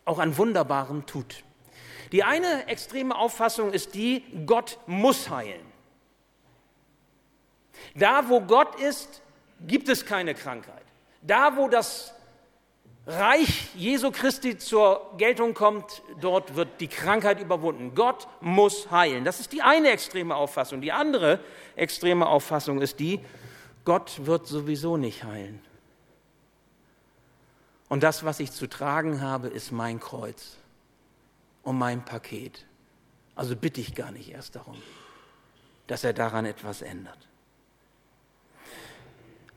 auch 0.04 0.18
an 0.18 0.36
Wunderbarem 0.38 1.06
tut. 1.06 1.44
Die 2.12 2.24
eine 2.24 2.66
extreme 2.68 3.14
Auffassung 3.14 3.72
ist 3.72 3.94
die, 3.94 4.24
Gott 4.46 4.78
muss 4.86 5.28
heilen. 5.28 5.66
Da, 7.94 8.28
wo 8.28 8.40
Gott 8.40 8.80
ist, 8.80 9.22
gibt 9.66 9.88
es 9.88 10.06
keine 10.06 10.34
Krankheit. 10.34 10.82
Da, 11.20 11.56
wo 11.56 11.68
das 11.68 12.14
Reich 13.06 13.68
Jesu 13.74 14.10
Christi 14.10 14.58
zur 14.58 15.14
Geltung 15.16 15.54
kommt, 15.54 16.02
dort 16.20 16.56
wird 16.56 16.80
die 16.80 16.88
Krankheit 16.88 17.40
überwunden. 17.40 17.94
Gott 17.94 18.28
muss 18.40 18.90
heilen. 18.90 19.24
Das 19.24 19.40
ist 19.40 19.52
die 19.52 19.62
eine 19.62 19.90
extreme 19.90 20.34
Auffassung. 20.34 20.80
Die 20.80 20.92
andere 20.92 21.40
extreme 21.74 22.26
Auffassung 22.26 22.82
ist 22.82 23.00
die, 23.00 23.20
Gott 23.88 24.26
wird 24.26 24.46
sowieso 24.46 24.98
nicht 24.98 25.24
heilen. 25.24 25.62
Und 27.88 28.02
das, 28.02 28.22
was 28.22 28.38
ich 28.38 28.52
zu 28.52 28.66
tragen 28.66 29.22
habe, 29.22 29.48
ist 29.48 29.72
mein 29.72 29.98
Kreuz 29.98 30.58
und 31.62 31.78
mein 31.78 32.04
Paket. 32.04 32.66
Also 33.34 33.56
bitte 33.56 33.80
ich 33.80 33.94
gar 33.94 34.10
nicht 34.10 34.30
erst 34.30 34.56
darum, 34.56 34.76
dass 35.86 36.04
er 36.04 36.12
daran 36.12 36.44
etwas 36.44 36.82
ändert. 36.82 37.16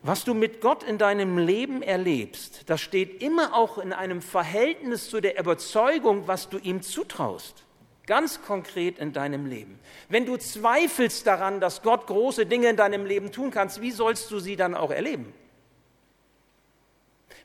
Was 0.02 0.24
du 0.24 0.32
mit 0.32 0.62
Gott 0.62 0.82
in 0.82 0.96
deinem 0.96 1.36
Leben 1.36 1.82
erlebst, 1.82 2.70
das 2.70 2.80
steht 2.80 3.22
immer 3.22 3.52
auch 3.52 3.76
in 3.76 3.92
einem 3.92 4.22
Verhältnis 4.22 5.10
zu 5.10 5.20
der 5.20 5.38
Überzeugung, 5.38 6.26
was 6.26 6.48
du 6.48 6.56
ihm 6.56 6.80
zutraust. 6.80 7.64
Ganz 8.06 8.42
konkret 8.42 8.98
in 8.98 9.12
deinem 9.12 9.46
Leben. 9.46 9.78
Wenn 10.08 10.26
du 10.26 10.36
zweifelst 10.36 11.26
daran, 11.26 11.60
dass 11.60 11.82
Gott 11.82 12.06
große 12.06 12.46
Dinge 12.46 12.68
in 12.68 12.76
deinem 12.76 13.06
Leben 13.06 13.30
tun 13.30 13.50
kannst, 13.50 13.80
wie 13.80 13.92
sollst 13.92 14.30
du 14.30 14.40
sie 14.40 14.56
dann 14.56 14.74
auch 14.74 14.90
erleben? 14.90 15.32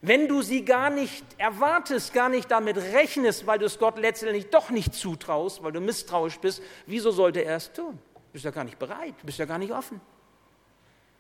Wenn 0.02 0.28
du 0.28 0.42
sie 0.42 0.64
gar 0.64 0.90
nicht 0.90 1.26
erwartest, 1.38 2.14
gar 2.14 2.30
nicht 2.30 2.52
damit 2.52 2.78
rechnest, 2.78 3.48
weil 3.48 3.60
du 3.60 3.66
es 3.66 3.80
Gott 3.80 3.98
letztendlich 3.98 4.50
doch 4.50 4.70
nicht 4.70 4.94
zutraust, 4.94 5.64
weil 5.64 5.72
du 5.72 5.80
misstrauisch 5.80 6.40
bist, 6.40 6.62
wieso 6.86 7.12
sollte 7.12 7.44
er 7.44 7.58
es 7.58 7.72
tun? 7.74 7.98
Du 8.14 8.34
bist 8.34 8.46
ja 8.46 8.52
gar 8.52 8.64
nicht 8.64 8.78
bereit, 8.78 9.16
du 9.20 9.26
bist 9.26 9.40
ja 9.40 9.46
gar 9.46 9.58
nicht 9.58 9.74
offen. 9.74 10.00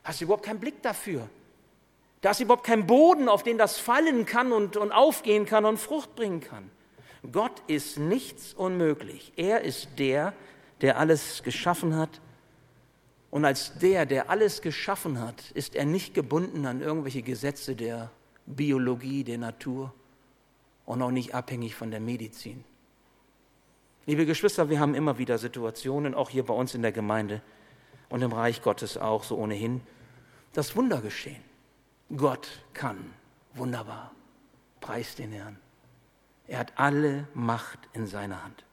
Hast 0.03 0.21
du 0.21 0.25
überhaupt 0.25 0.45
keinen 0.45 0.59
Blick 0.59 0.81
dafür? 0.81 1.27
Da 2.21 2.31
ist 2.31 2.39
überhaupt 2.39 2.65
kein 2.65 2.87
Boden, 2.87 3.29
auf 3.29 3.43
den 3.43 3.57
das 3.57 3.77
fallen 3.77 4.25
kann 4.25 4.51
und, 4.51 4.77
und 4.77 4.91
aufgehen 4.91 5.45
kann 5.45 5.65
und 5.65 5.77
Frucht 5.77 6.15
bringen 6.15 6.39
kann. 6.39 6.69
Gott 7.31 7.61
ist 7.67 7.97
nichts 7.97 8.53
unmöglich. 8.53 9.33
Er 9.35 9.61
ist 9.61 9.89
der, 9.97 10.33
der 10.81 10.97
alles 10.97 11.43
geschaffen 11.43 11.95
hat. 11.95 12.21
Und 13.29 13.45
als 13.45 13.77
der, 13.79 14.05
der 14.05 14.29
alles 14.29 14.61
geschaffen 14.61 15.19
hat, 15.19 15.51
ist 15.51 15.75
er 15.75 15.85
nicht 15.85 16.13
gebunden 16.13 16.65
an 16.65 16.81
irgendwelche 16.81 17.21
Gesetze 17.21 17.75
der 17.75 18.11
Biologie, 18.45 19.23
der 19.23 19.37
Natur 19.37 19.93
und 20.85 21.01
auch 21.01 21.11
nicht 21.11 21.35
abhängig 21.35 21.75
von 21.75 21.91
der 21.91 21.99
Medizin. 21.99 22.63
Liebe 24.05 24.25
Geschwister, 24.25 24.69
wir 24.69 24.79
haben 24.79 24.95
immer 24.95 25.17
wieder 25.17 25.37
Situationen, 25.37 26.15
auch 26.15 26.29
hier 26.29 26.45
bei 26.45 26.53
uns 26.53 26.73
in 26.73 26.81
der 26.81 26.93
Gemeinde 26.93 27.41
und 28.07 28.21
im 28.21 28.31
Reich 28.31 28.61
Gottes 28.61 28.97
auch 28.97 29.25
so 29.25 29.37
ohnehin, 29.37 29.81
dass 30.53 30.77
Wunder 30.77 31.01
geschehen. 31.01 31.43
Gott 32.15 32.47
kann 32.73 33.13
Wunderbar. 33.57 34.11
Preis 34.79 35.15
den 35.15 35.31
Herrn. 35.31 35.57
Er 36.47 36.59
hat 36.59 36.73
alle 36.77 37.27
Macht 37.33 37.79
in 37.93 38.07
seiner 38.07 38.43
Hand. 38.43 38.63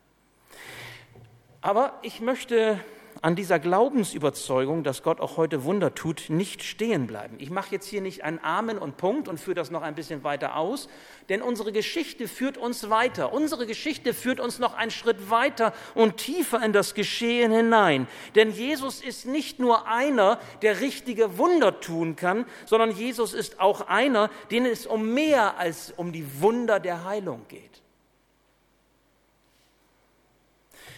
Aber 1.61 1.99
ich 2.02 2.21
möchte 2.21 2.78
an 3.25 3.37
dieser 3.37 3.59
Glaubensüberzeugung, 3.59 4.85
dass 4.85 5.02
Gott 5.02 5.19
auch 5.19 5.38
heute 5.38 5.64
Wunder 5.64 5.95
tut, 5.95 6.26
nicht 6.28 6.62
stehen 6.62 7.07
bleiben. 7.07 7.37
Ich 7.38 7.49
mache 7.49 7.73
jetzt 7.73 7.87
hier 7.87 8.02
nicht 8.02 8.23
einen 8.23 8.38
Amen 8.43 8.76
und 8.76 8.99
Punkt 8.99 9.28
und 9.28 9.40
führe 9.40 9.54
das 9.54 9.71
noch 9.71 9.81
ein 9.81 9.95
bisschen 9.95 10.25
weiter 10.25 10.57
aus, 10.57 10.90
denn 11.31 11.40
unsere 11.40 11.73
Geschichte 11.73 12.28
führt 12.28 12.59
uns 12.59 12.90
weiter. 12.90 13.33
Unsere 13.33 13.66
Geschichte 13.66 14.12
führt 14.12 14.40
uns 14.40 14.59
noch 14.59 14.75
einen 14.75 14.90
Schritt 14.90 15.31
weiter 15.31 15.73
und 15.95 16.19
tiefer 16.19 16.62
in 16.62 16.75
das 16.75 16.93
Geschehen 16.93 17.50
hinein. 17.50 18.09
Denn 18.35 18.50
Jesus 18.50 19.00
ist 19.00 19.25
nicht 19.25 19.59
nur 19.59 19.88
einer, 19.88 20.38
der 20.61 20.83
richtige 20.83 21.38
Wunder 21.38 21.81
tun 21.81 22.16
kann, 22.16 22.45
sondern 22.66 22.90
Jesus 22.90 23.33
ist 23.33 23.59
auch 23.59 23.88
einer, 23.88 24.28
den 24.50 24.66
es 24.66 24.87
um 24.87 25.14
mehr 25.14 25.57
als 25.57 25.95
um 25.97 26.12
die 26.12 26.26
Wunder 26.43 26.78
der 26.78 27.07
Heilung 27.07 27.47
geht. 27.49 27.83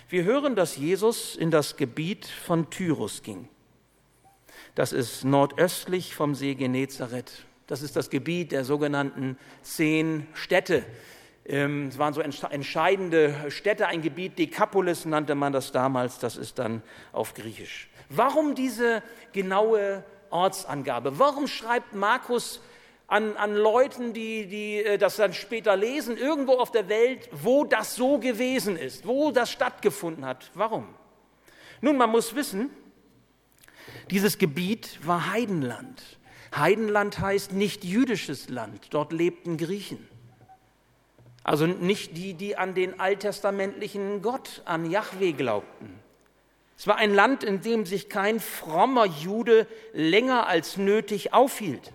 Wir 0.08 0.22
hören, 0.22 0.54
dass 0.54 0.76
Jesus 0.76 1.34
in 1.34 1.50
das 1.50 1.76
Gebiet 1.76 2.26
von 2.26 2.70
Tyrus 2.70 3.22
ging. 3.25 3.48
Das 4.76 4.92
ist 4.92 5.25
nordöstlich 5.25 6.14
vom 6.14 6.36
See 6.36 6.54
Genezareth. 6.54 7.44
Das 7.66 7.82
ist 7.82 7.96
das 7.96 8.08
Gebiet 8.08 8.52
der 8.52 8.64
sogenannten 8.64 9.36
zehn 9.62 10.28
Städte. 10.34 10.84
Ähm, 11.44 11.88
es 11.88 11.98
waren 11.98 12.14
so 12.14 12.20
entscheidende 12.20 13.50
Städte, 13.50 13.88
ein 13.88 14.00
Gebiet, 14.00 14.38
Dekapolis 14.38 15.06
nannte 15.06 15.34
man 15.34 15.52
das 15.52 15.72
damals, 15.72 16.20
das 16.20 16.36
ist 16.36 16.60
dann 16.60 16.82
auf 17.10 17.34
Griechisch. 17.34 17.88
Warum 18.08 18.54
diese 18.54 19.02
genaue 19.32 20.04
Ortsangabe? 20.30 21.18
Warum 21.18 21.48
schreibt 21.48 21.94
Markus 21.94 22.60
an, 23.08 23.36
an 23.36 23.54
Leuten, 23.54 24.12
die, 24.12 24.46
die 24.46 24.78
äh, 24.78 24.98
das 24.98 25.16
dann 25.16 25.32
später 25.32 25.76
lesen, 25.76 26.16
irgendwo 26.16 26.54
auf 26.54 26.70
der 26.70 26.88
Welt, 26.88 27.28
wo 27.32 27.64
das 27.64 27.94
so 27.94 28.18
gewesen 28.18 28.76
ist, 28.76 29.06
wo 29.06 29.30
das 29.30 29.50
stattgefunden 29.50 30.25
hat. 30.25 30.50
Warum? 30.54 30.88
Nun, 31.80 31.96
man 31.96 32.10
muss 32.10 32.34
wissen, 32.34 32.70
dieses 34.10 34.38
Gebiet 34.38 34.98
war 35.06 35.30
Heidenland. 35.30 36.02
Heidenland 36.54 37.18
heißt 37.20 37.52
nicht 37.52 37.84
jüdisches 37.84 38.48
Land, 38.48 38.88
dort 38.90 39.12
lebten 39.12 39.56
Griechen. 39.56 40.08
Also 41.44 41.66
nicht 41.66 42.16
die, 42.16 42.34
die 42.34 42.56
an 42.56 42.75
den 42.75 42.98
alttestamentlichen 42.98 44.20
Gott, 44.20 44.62
an 44.64 44.90
Yahweh 44.90 45.32
glaubten. 45.32 46.00
Es 46.76 46.88
war 46.88 46.96
ein 46.96 47.14
Land, 47.14 47.44
in 47.44 47.60
dem 47.60 47.86
sich 47.86 48.08
kein 48.08 48.40
frommer 48.40 49.06
Jude 49.06 49.68
länger 49.92 50.46
als 50.46 50.76
nötig 50.76 51.32
aufhielt 51.32 51.92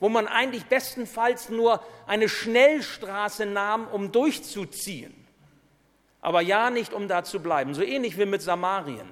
wo 0.00 0.08
man 0.08 0.26
eigentlich 0.26 0.66
bestenfalls 0.66 1.48
nur 1.48 1.82
eine 2.06 2.28
Schnellstraße 2.28 3.46
nahm, 3.46 3.86
um 3.88 4.12
durchzuziehen. 4.12 5.14
Aber 6.20 6.40
ja 6.40 6.70
nicht, 6.70 6.92
um 6.92 7.08
da 7.08 7.24
zu 7.24 7.40
bleiben. 7.40 7.74
So 7.74 7.82
ähnlich 7.82 8.18
wie 8.18 8.26
mit 8.26 8.42
Samarien, 8.42 9.08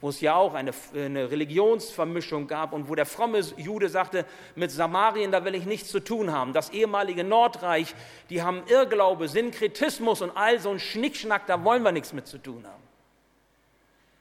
wo 0.00 0.08
es 0.08 0.20
ja 0.20 0.34
auch 0.34 0.54
eine, 0.54 0.72
eine 0.94 1.30
Religionsvermischung 1.30 2.46
gab 2.46 2.72
und 2.72 2.88
wo 2.88 2.94
der 2.94 3.06
fromme 3.06 3.40
Jude 3.56 3.88
sagte, 3.88 4.24
mit 4.54 4.70
Samarien, 4.70 5.32
da 5.32 5.44
will 5.44 5.54
ich 5.54 5.66
nichts 5.66 5.88
zu 5.88 6.00
tun 6.00 6.32
haben. 6.32 6.52
Das 6.52 6.70
ehemalige 6.70 7.24
Nordreich, 7.24 7.94
die 8.30 8.42
haben 8.42 8.62
Irrglaube, 8.68 9.28
Synkretismus 9.28 10.22
und 10.22 10.30
all 10.30 10.60
so 10.60 10.70
ein 10.70 10.80
Schnickschnack, 10.80 11.46
da 11.46 11.64
wollen 11.64 11.82
wir 11.82 11.92
nichts 11.92 12.12
mit 12.12 12.26
zu 12.26 12.38
tun 12.38 12.64
haben. 12.66 12.82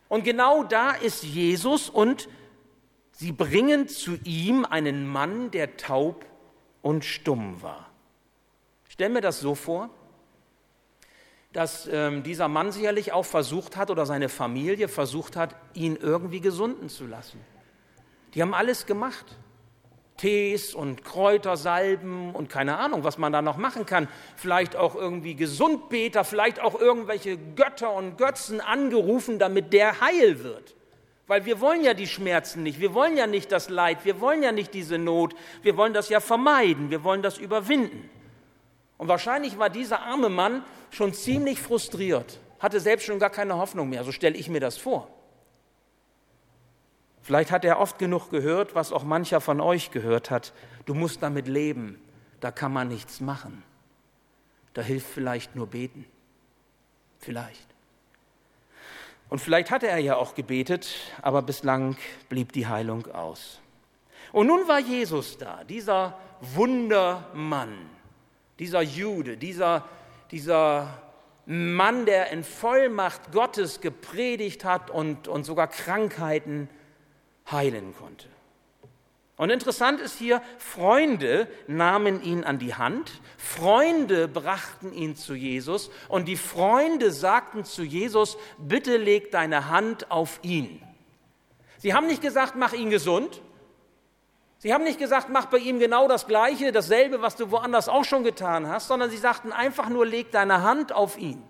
Und 0.10 0.24
genau 0.24 0.64
da 0.64 0.92
ist 0.92 1.24
Jesus 1.24 1.90
und 1.90 2.30
Sie 3.20 3.32
bringen 3.32 3.88
zu 3.88 4.20
ihm 4.26 4.64
einen 4.64 5.08
Mann, 5.08 5.50
der 5.50 5.76
taub 5.76 6.24
und 6.84 7.04
stumm 7.04 7.64
war. 7.64 7.90
Stell 8.90 9.10
mir 9.10 9.22
das 9.22 9.40
so 9.40 9.56
vor, 9.56 9.90
dass 11.52 11.90
ähm, 11.92 12.22
dieser 12.22 12.48
Mann 12.48 12.72
sicherlich 12.72 13.14
auch 13.14 13.26
versucht 13.26 13.76
hat 13.76 13.90
oder 13.90 14.06
seine 14.06 14.30
Familie 14.30 14.88
versucht 14.88 15.36
hat, 15.36 15.56
ihn 15.74 15.96
irgendwie 15.96 16.42
gesunden 16.42 16.90
zu 16.90 17.08
lassen. 17.08 17.40
Die 18.36 18.42
haben 18.44 18.54
alles 18.54 18.86
gemacht. 18.86 19.26
Tees 20.18 20.76
und 20.76 21.04
Kräutersalben 21.04 22.36
und 22.36 22.50
keine 22.50 22.78
Ahnung, 22.78 23.04
was 23.04 23.18
man 23.18 23.34
da 23.34 23.42
noch 23.42 23.58
machen 23.58 23.88
kann. 23.88 24.08
Vielleicht 24.36 24.76
auch 24.76 24.94
irgendwie 24.94 25.34
Gesundbeter, 25.34 26.24
vielleicht 26.24 26.60
auch 26.60 26.80
irgendwelche 26.80 27.36
Götter 27.36 27.94
und 27.94 28.20
Götzen 28.20 28.62
angerufen, 28.62 29.40
damit 29.40 29.74
der 29.74 30.02
heil 30.02 30.44
wird. 30.44 30.77
Weil 31.28 31.46
wir 31.46 31.60
wollen 31.60 31.84
ja 31.84 31.94
die 31.94 32.08
Schmerzen 32.08 32.64
nicht, 32.64 32.80
wir 32.80 32.94
wollen 32.94 33.18
ja 33.18 33.28
nicht 33.28 33.52
das 33.52 33.70
Leid, 33.70 34.06
wir 34.06 34.22
wollen 34.22 34.42
ja 34.42 34.54
nicht 34.54 34.74
diese 34.74 34.98
Not, 34.98 35.36
wir 35.62 35.76
wollen 35.76 35.94
das 35.94 36.08
ja 36.08 36.22
vermeiden, 36.22 36.90
wir 36.90 37.04
wollen 37.04 37.22
das 37.22 37.38
überwinden. 37.38 38.10
Und 38.98 39.10
wahrscheinlich 39.10 39.60
war 39.60 39.70
dieser 39.70 40.02
arme 40.02 40.30
Mann 40.30 40.64
schon 40.90 41.14
ziemlich 41.14 41.62
frustriert, 41.62 42.40
hatte 42.60 42.80
selbst 42.80 43.06
schon 43.06 43.20
gar 43.20 43.30
keine 43.30 43.58
Hoffnung 43.58 43.90
mehr, 43.90 44.06
so 44.06 44.14
stelle 44.14 44.38
ich 44.38 44.48
mir 44.48 44.62
das 44.62 44.78
vor. 44.78 45.10
Vielleicht 47.22 47.52
hat 47.52 47.66
er 47.66 47.80
oft 47.80 48.00
genug 48.00 48.30
gehört, 48.30 48.74
was 48.74 48.94
auch 48.94 49.04
mancher 49.04 49.42
von 49.42 49.60
euch 49.60 49.92
gehört 49.92 50.32
hat, 50.32 50.54
du 50.86 50.94
musst 50.94 51.22
damit 51.22 51.50
leben, 51.50 52.02
da 52.40 52.52
kann 52.52 52.72
man 52.72 52.88
nichts 52.88 53.20
machen. 53.20 53.64
Da 54.74 54.82
hilft 54.82 55.08
vielleicht 55.08 55.56
nur 55.56 55.68
beten. 55.68 56.06
Vielleicht. 57.20 57.68
Und 59.30 59.40
vielleicht 59.40 59.72
hatte 59.72 59.88
er 59.88 59.98
ja 59.98 60.16
auch 60.16 60.36
gebetet, 60.36 60.88
aber 61.22 61.42
bislang 61.42 61.98
blieb 62.30 62.54
die 62.54 62.68
Heilung 62.68 63.12
aus. 63.12 63.60
Und 64.32 64.48
nun 64.48 64.68
war 64.68 64.80
Jesus 64.80 65.38
da, 65.38 65.64
dieser 65.64 66.18
Wundermann, 66.42 67.90
dieser 68.60 68.82
Jude, 68.82 69.38
dieser, 69.38 69.86
dieser 70.32 71.02
Mann, 71.46 72.06
der 72.06 72.32
in 72.32 72.44
Vollmacht 72.44 73.32
Gottes 73.32 73.82
gepredigt 73.82 74.66
hat 74.66 74.90
und, 74.90 75.28
und 75.28 75.46
sogar 75.46 75.68
Krankheiten 75.68 76.70
heilen 77.50 77.96
konnte. 77.96 78.28
Und 79.38 79.52
interessant 79.52 80.02
ist 80.02 80.18
hier, 80.18 80.42
Freunde 80.58 81.48
nahmen 81.68 82.24
ihn 82.24 82.44
an 82.44 82.58
die 82.58 82.74
Hand, 82.74 83.22
Freunde 83.38 84.28
brachten 84.28 84.92
ihn 84.92 85.16
zu 85.16 85.36
Jesus 85.36 85.92
und 86.10 86.28
die 86.28 86.36
Freunde 86.36 87.12
sagten 87.12 87.64
zu 87.64 87.84
Jesus, 87.84 88.38
bitte 88.58 88.98
leg 88.98 89.32
deine 89.32 89.70
Hand 89.70 90.10
auf 90.10 90.40
ihn. 90.42 90.82
Sie 91.78 91.94
haben 91.94 92.08
nicht 92.08 92.24
gesagt, 92.24 92.56
mach 92.56 92.74
ihn 92.74 92.90
gesund. 92.90 93.42
Sie 94.58 94.74
haben 94.74 94.84
nicht 94.84 94.98
gesagt, 94.98 95.30
mach 95.30 95.46
bei 95.46 95.60
ihm 95.60 95.78
genau 95.78 96.08
das 96.08 96.26
Gleiche, 96.26 96.72
dasselbe, 96.72 97.22
was 97.22 97.36
du 97.36 97.52
woanders 97.52 97.90
auch 97.90 98.06
schon 98.06 98.24
getan 98.24 98.68
hast, 98.68 98.88
sondern 98.88 99.12
sie 99.12 99.18
sagten 99.18 99.52
einfach 99.52 99.88
nur, 99.88 100.04
leg 100.04 100.32
deine 100.32 100.64
Hand 100.64 100.94
auf 100.94 101.16
ihn. 101.16 101.44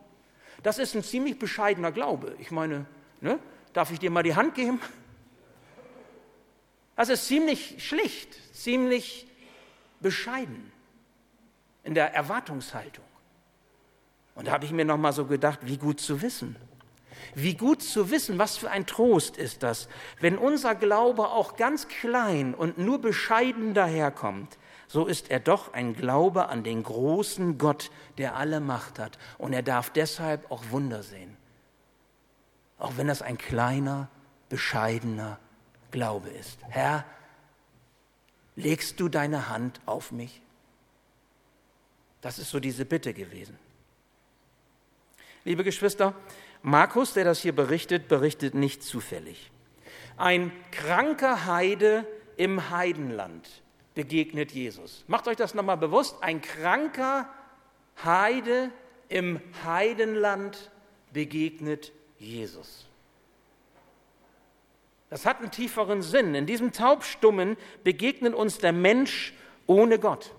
Das 0.62 0.78
ist 0.78 0.94
ein 0.94 1.04
ziemlich 1.04 1.40
bescheidener 1.40 1.94
Glaube. 1.94 2.36
Ich 2.40 2.52
meine, 2.52 2.86
ne, 3.22 3.40
darf 3.72 3.92
ich 3.92 4.00
dir 4.00 4.12
mal 4.12 4.24
die 4.24 4.36
Hand 4.36 4.56
geben? 4.56 4.82
Das 6.98 7.10
ist 7.10 7.28
ziemlich 7.28 7.76
schlicht, 7.78 8.36
ziemlich 8.54 9.28
bescheiden 10.00 10.72
in 11.84 11.94
der 11.94 12.14
Erwartungshaltung. 12.14 13.06
Und 14.36 14.48
da 14.48 14.52
habe 14.52 14.66
ich 14.66 14.72
mir 14.72 14.84
noch 14.84 14.98
mal 14.98 15.14
so 15.14 15.26
gedacht, 15.26 15.60
wie 15.62 15.78
gut 15.78 16.02
zu 16.02 16.22
wissen. 16.22 16.56
Wie 17.36 17.56
gut 17.56 17.84
zu 17.84 18.10
wissen, 18.10 18.40
was 18.40 18.58
für 18.58 18.72
ein 18.72 18.86
Trost 18.88 19.38
ist 19.38 19.64
das, 19.64 19.90
wenn 20.20 20.38
unser 20.38 20.76
Glaube 20.76 21.30
auch 21.30 21.56
ganz 21.56 21.88
klein 21.88 22.54
und 22.54 22.78
nur 22.78 23.00
bescheiden 23.00 23.74
daherkommt, 23.74 24.58
so 24.88 25.06
ist 25.06 25.30
er 25.30 25.40
doch 25.40 25.74
ein 25.74 25.96
Glaube 25.96 26.50
an 26.50 26.64
den 26.64 26.82
großen 26.82 27.58
Gott, 27.58 27.92
der 28.18 28.36
alle 28.36 28.60
Macht 28.60 28.98
hat. 28.98 29.20
Und 29.38 29.54
er 29.54 29.64
darf 29.64 29.92
deshalb 29.92 30.50
auch 30.50 30.64
Wunder 30.72 31.04
sehen. 31.04 31.38
Auch 32.80 32.98
wenn 32.98 33.08
das 33.08 33.22
ein 33.22 33.38
kleiner, 33.38 34.10
bescheidener 34.50 35.40
Glaube 35.92 36.30
ist. 36.30 36.60
Herr, 36.70 37.06
legst 38.56 39.00
du 39.00 39.10
deine 39.10 39.50
Hand 39.50 39.80
auf 39.86 40.12
mich? 40.12 40.42
Das 42.22 42.40
ist 42.40 42.50
so 42.50 42.60
diese 42.60 42.86
Bitte 42.86 43.14
gewesen. 43.14 43.58
Liebe 45.44 45.64
Geschwister, 45.64 46.14
Markus, 46.62 47.14
der 47.14 47.24
das 47.24 47.40
hier 47.40 47.56
berichtet, 47.56 48.08
berichtet 48.08 48.54
nicht 48.54 48.84
zufällig. 48.84 49.52
Ein 50.18 50.52
kranker 50.72 51.46
Heide 51.46 52.06
im 52.36 52.70
Heidenland 52.70 53.48
begegnet 53.96 54.52
Jesus. 54.52 55.06
Macht 55.08 55.28
euch 55.28 55.38
das 55.38 55.54
nochmal 55.54 55.78
bewusst. 55.78 56.18
Ein 56.22 56.42
kranker 56.42 57.30
Heide 58.04 58.72
im 59.10 59.40
Heidenland 59.64 60.72
begegnet 61.14 61.92
Jesus. 62.20 62.88
Das 65.10 65.26
hat 65.26 65.40
einen 65.40 65.52
tieferen 65.52 66.02
Sinn. 66.02 66.36
In 66.36 66.46
diesem 66.46 66.74
Taubstummen 66.74 67.58
begegnet 67.84 68.34
uns 68.34 68.58
der 68.58 68.74
Mensch 68.74 69.34
ohne 69.66 70.00
Gott. 70.00 70.34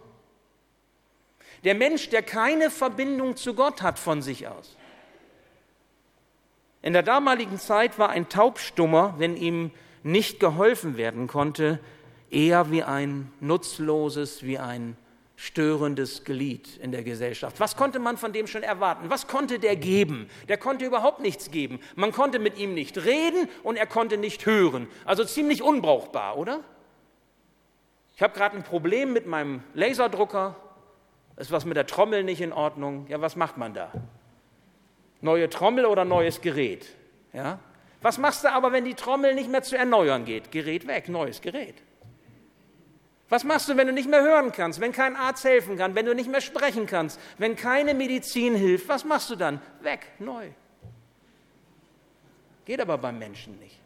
Der 1.64 1.74
Mensch, 1.74 2.09
der 2.11 2.22
keine 2.22 2.70
Verbindung 2.70 3.37
zu 3.37 3.54
Gott 3.54 3.83
hat 3.83 3.98
von 3.98 4.22
sich 4.22 4.46
aus. 4.46 4.76
In 6.83 6.92
der 6.92 7.02
damaligen 7.02 7.59
Zeit 7.59 7.98
war 7.98 8.11
ein 8.11 8.28
Taubstummer, 8.28 9.14
wenn 9.18 9.37
ihm 9.37 9.72
nicht 10.02 10.38
geholfen 10.38 10.96
werden 10.96 11.26
konnte, 11.26 11.81
eher 12.31 12.70
wie 12.70 12.85
ein 12.85 13.33
nutzloses, 13.40 14.42
wie 14.42 14.59
ein 14.59 14.96
störendes 15.40 16.24
Glied 16.24 16.79
in 16.79 16.90
der 16.90 17.05
Gesellschaft. 17.05 17.61
Was 17.61 17.77
konnte 17.77 18.01
man 18.01 18.16
von 18.16 18.33
dem 18.33 18.48
schon 18.48 18.64
erwarten? 18.64 19.09
Was 19.09 19.29
konnte 19.29 19.61
der 19.61 19.77
geben? 19.77 20.29
Der 20.48 20.57
konnte 20.57 20.85
überhaupt 20.85 21.20
nichts 21.20 21.53
geben. 21.53 21.79
Man 21.94 22.11
konnte 22.11 22.40
mit 22.40 22.59
ihm 22.59 22.74
nicht 22.74 23.05
reden 23.05 23.48
und 23.62 23.77
er 23.77 23.87
konnte 23.87 24.16
nicht 24.16 24.46
hören. 24.46 24.88
Also 25.05 25.24
ziemlich 25.24 25.62
unbrauchbar, 25.62 26.37
oder? 26.37 26.64
Ich 28.16 28.22
habe 28.22 28.35
gerade 28.35 28.57
ein 28.57 28.64
Problem 28.64 29.12
mit 29.12 29.27
meinem 29.27 29.62
Laserdrucker. 29.74 30.57
Ist 31.37 31.53
was 31.53 31.64
mit 31.64 31.77
der 31.77 31.87
Trommel 31.87 32.24
nicht 32.24 32.40
in 32.40 32.53
Ordnung? 32.53 33.07
Ja, 33.09 33.20
was 33.20 33.37
macht 33.37 33.57
man 33.59 33.74
da? 33.74 33.92
Neue 35.20 35.48
Trommel 35.48 35.87
oder 35.87 36.05
neues 36.05 36.40
Gerät? 36.40 36.85
Ja? 37.33 37.61
Was 38.03 38.18
machst 38.18 38.42
du 38.42 38.51
aber, 38.51 38.72
wenn 38.72 38.85
die 38.85 38.94
Trommel 38.94 39.37
nicht 39.37 39.48
mehr 39.48 39.62
zu 39.62 39.79
erneuern 39.79 40.24
geht? 40.24 40.51
Gerät 40.51 40.88
weg, 40.88 41.09
neues 41.09 41.40
Gerät. 41.40 41.77
Was 43.29 43.45
machst 43.45 43.69
du, 43.69 43.77
wenn 43.77 43.87
du 43.87 43.93
nicht 43.93 44.09
mehr 44.09 44.23
hören 44.23 44.53
kannst, 44.53 44.81
wenn 44.81 44.93
kein 44.93 45.14
Arzt 45.14 45.45
helfen 45.45 45.77
kann, 45.77 45.95
wenn 45.95 46.07
du 46.07 46.14
nicht 46.14 46.31
mehr 46.31 46.41
sprechen 46.41 46.87
kannst, 46.87 47.21
wenn 47.37 47.57
keine 47.57 47.93
Medizin 47.93 48.55
hilft? 48.55 48.88
Was 48.88 49.05
machst 49.05 49.29
du 49.29 49.37
dann? 49.37 49.61
Weg, 49.83 50.01
neu. 50.19 50.49
Geht 52.64 52.81
aber 52.81 52.97
beim 52.99 53.19
Menschen 53.19 53.59
nicht. 53.59 53.79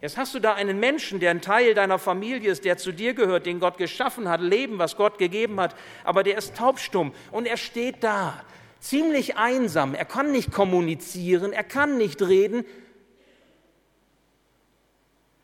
Jetzt 0.00 0.16
hast 0.16 0.34
du 0.34 0.40
da 0.40 0.54
einen 0.54 0.78
Menschen, 0.78 1.20
der 1.20 1.30
ein 1.30 1.40
Teil 1.40 1.74
deiner 1.74 1.98
Familie 1.98 2.50
ist, 2.50 2.64
der 2.64 2.76
zu 2.76 2.92
dir 2.92 3.14
gehört, 3.14 3.46
den 3.46 3.60
Gott 3.60 3.78
geschaffen 3.78 4.28
hat, 4.28 4.40
Leben, 4.40 4.78
was 4.78 4.96
Gott 4.96 5.18
gegeben 5.18 5.58
hat, 5.58 5.74
aber 6.04 6.22
der 6.22 6.36
ist 6.36 6.56
taubstumm 6.56 7.14
und 7.32 7.46
er 7.46 7.56
steht 7.56 8.04
da, 8.04 8.44
ziemlich 8.78 9.36
einsam. 9.36 9.94
Er 9.94 10.04
kann 10.04 10.32
nicht 10.32 10.52
kommunizieren, 10.52 11.52
er 11.52 11.64
kann 11.64 11.96
nicht 11.96 12.20
reden, 12.20 12.64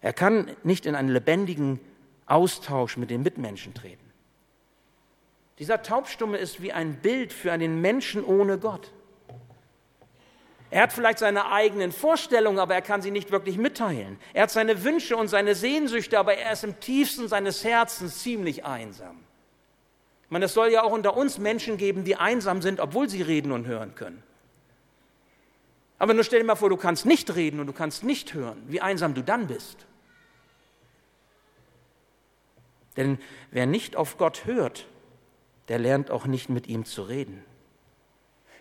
er 0.00 0.12
kann 0.12 0.54
nicht 0.64 0.84
in 0.84 0.94
einen 0.94 1.08
lebendigen 1.08 1.80
Austausch 2.32 2.96
mit 2.96 3.10
den 3.10 3.22
Mitmenschen 3.22 3.74
treten. 3.74 4.10
Dieser 5.58 5.82
Taubstumme 5.82 6.38
ist 6.38 6.62
wie 6.62 6.72
ein 6.72 6.96
Bild 6.96 7.32
für 7.32 7.52
einen 7.52 7.80
Menschen 7.80 8.24
ohne 8.24 8.58
Gott. 8.58 8.90
Er 10.70 10.84
hat 10.84 10.94
vielleicht 10.94 11.18
seine 11.18 11.52
eigenen 11.52 11.92
Vorstellungen, 11.92 12.58
aber 12.58 12.74
er 12.74 12.80
kann 12.80 13.02
sie 13.02 13.10
nicht 13.10 13.30
wirklich 13.30 13.58
mitteilen. 13.58 14.18
Er 14.32 14.44
hat 14.44 14.50
seine 14.50 14.82
Wünsche 14.84 15.16
und 15.16 15.28
seine 15.28 15.54
Sehnsüchte, 15.54 16.18
aber 16.18 16.34
er 16.34 16.52
ist 16.52 16.64
im 16.64 16.80
tiefsten 16.80 17.28
seines 17.28 17.62
Herzens 17.62 18.22
ziemlich 18.22 18.64
einsam. 18.64 19.18
Ich 20.24 20.30
meine, 20.30 20.46
es 20.46 20.54
soll 20.54 20.70
ja 20.70 20.82
auch 20.82 20.92
unter 20.92 21.14
uns 21.14 21.36
Menschen 21.36 21.76
geben, 21.76 22.04
die 22.04 22.16
einsam 22.16 22.62
sind, 22.62 22.80
obwohl 22.80 23.10
sie 23.10 23.20
reden 23.20 23.52
und 23.52 23.66
hören 23.66 23.94
können. 23.94 24.22
Aber 25.98 26.14
nur 26.14 26.24
stell 26.24 26.40
dir 26.40 26.46
mal 26.46 26.56
vor, 26.56 26.70
du 26.70 26.78
kannst 26.78 27.04
nicht 27.04 27.34
reden 27.34 27.60
und 27.60 27.66
du 27.66 27.74
kannst 27.74 28.02
nicht 28.02 28.32
hören, 28.32 28.62
wie 28.66 28.80
einsam 28.80 29.12
du 29.12 29.22
dann 29.22 29.48
bist. 29.48 29.86
Denn 32.96 33.18
wer 33.50 33.66
nicht 33.66 33.96
auf 33.96 34.18
Gott 34.18 34.44
hört, 34.44 34.86
der 35.68 35.78
lernt 35.78 36.10
auch 36.10 36.26
nicht 36.26 36.48
mit 36.48 36.66
ihm 36.66 36.84
zu 36.84 37.02
reden. 37.02 37.44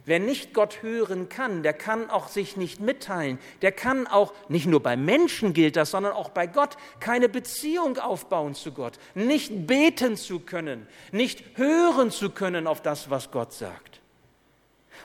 Wer 0.03 0.19
nicht 0.19 0.53
Gott 0.53 0.81
hören 0.81 1.29
kann, 1.29 1.61
der 1.61 1.73
kann 1.73 2.09
auch 2.09 2.27
sich 2.27 2.57
nicht 2.57 2.79
mitteilen. 2.79 3.37
Der 3.61 3.71
kann 3.71 4.07
auch, 4.07 4.33
nicht 4.49 4.65
nur 4.65 4.81
bei 4.81 4.97
Menschen 4.97 5.53
gilt 5.53 5.75
das, 5.75 5.91
sondern 5.91 6.13
auch 6.13 6.29
bei 6.29 6.47
Gott, 6.47 6.75
keine 6.99 7.29
Beziehung 7.29 7.97
aufbauen 7.99 8.55
zu 8.55 8.71
Gott, 8.71 8.97
nicht 9.13 9.67
beten 9.67 10.17
zu 10.17 10.39
können, 10.39 10.87
nicht 11.11 11.43
hören 11.55 12.09
zu 12.09 12.31
können 12.31 12.65
auf 12.65 12.81
das, 12.81 13.11
was 13.11 13.29
Gott 13.29 13.53
sagt. 13.53 14.01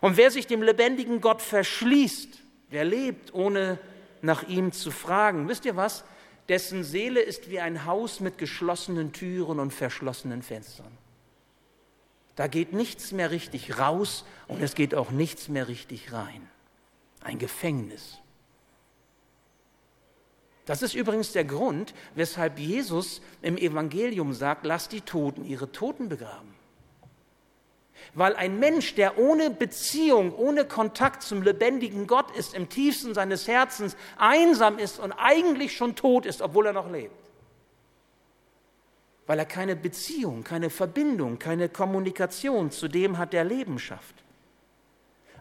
Und 0.01 0.17
wer 0.17 0.31
sich 0.31 0.47
dem 0.47 0.62
lebendigen 0.62 1.21
Gott 1.21 1.43
verschließt, 1.43 2.41
wer 2.71 2.85
lebt, 2.85 3.35
ohne 3.35 3.79
nach 4.23 4.49
ihm 4.49 4.73
zu 4.73 4.91
fragen, 4.91 5.49
wisst 5.49 5.67
ihr 5.67 5.77
was? 5.77 6.05
Dessen 6.48 6.85
Seele 6.85 7.20
ist 7.20 7.50
wie 7.50 7.61
ein 7.61 7.85
Haus 7.85 8.20
mit 8.20 8.38
geschlossenen 8.38 9.12
Türen 9.12 9.61
und 9.61 9.72
verschlossenen 9.72 10.42
Fenstern. 10.42 10.96
Da 12.37 12.46
geht 12.46 12.72
nichts 12.72 13.12
mehr 13.12 13.30
richtig 13.30 13.78
raus 13.78 14.24
und 14.46 14.62
es 14.62 14.74
geht 14.74 14.94
auch 14.94 15.11
nichts 15.11 15.48
mehr 15.48 15.68
richtig 15.68 16.12
rein. 16.12 16.48
Ein 17.22 17.38
Gefängnis. 17.38 18.18
Das 20.66 20.82
ist 20.82 20.94
übrigens 20.94 21.32
der 21.32 21.44
Grund, 21.44 21.94
weshalb 22.14 22.59
Jesus 22.59 23.22
im 23.40 23.56
Evangelium 23.56 24.35
sagt, 24.35 24.66
lasst 24.66 24.92
die 24.92 25.00
Toten 25.00 25.44
ihre 25.44 25.70
Toten 25.70 26.09
begraben. 26.09 26.56
Weil 28.14 28.35
ein 28.37 28.59
Mensch, 28.59 28.94
der 28.94 29.18
ohne 29.18 29.50
Beziehung, 29.50 30.35
ohne 30.35 30.64
Kontakt 30.64 31.22
zum 31.22 31.42
lebendigen 31.42 32.06
Gott 32.06 32.35
ist, 32.37 32.54
im 32.54 32.68
tiefsten 32.68 33.14
seines 33.14 33.46
Herzens 33.46 33.96
einsam 34.16 34.78
ist 34.78 34.98
und 34.98 35.12
eigentlich 35.12 35.76
schon 35.76 35.96
tot 35.96 36.26
ist, 36.26 36.42
obwohl 36.42 36.66
er 36.66 36.72
noch 36.72 36.90
lebt. 36.90 37.14
Weil 39.26 39.38
er 39.38 39.44
keine 39.44 39.76
Beziehung, 39.76 40.44
keine 40.44 40.70
Verbindung, 40.70 41.38
keine 41.38 41.68
Kommunikation 41.68 42.70
zu 42.70 42.88
dem 42.88 43.18
hat, 43.18 43.32
der 43.32 43.44
Leben 43.44 43.78
schafft. 43.78 44.14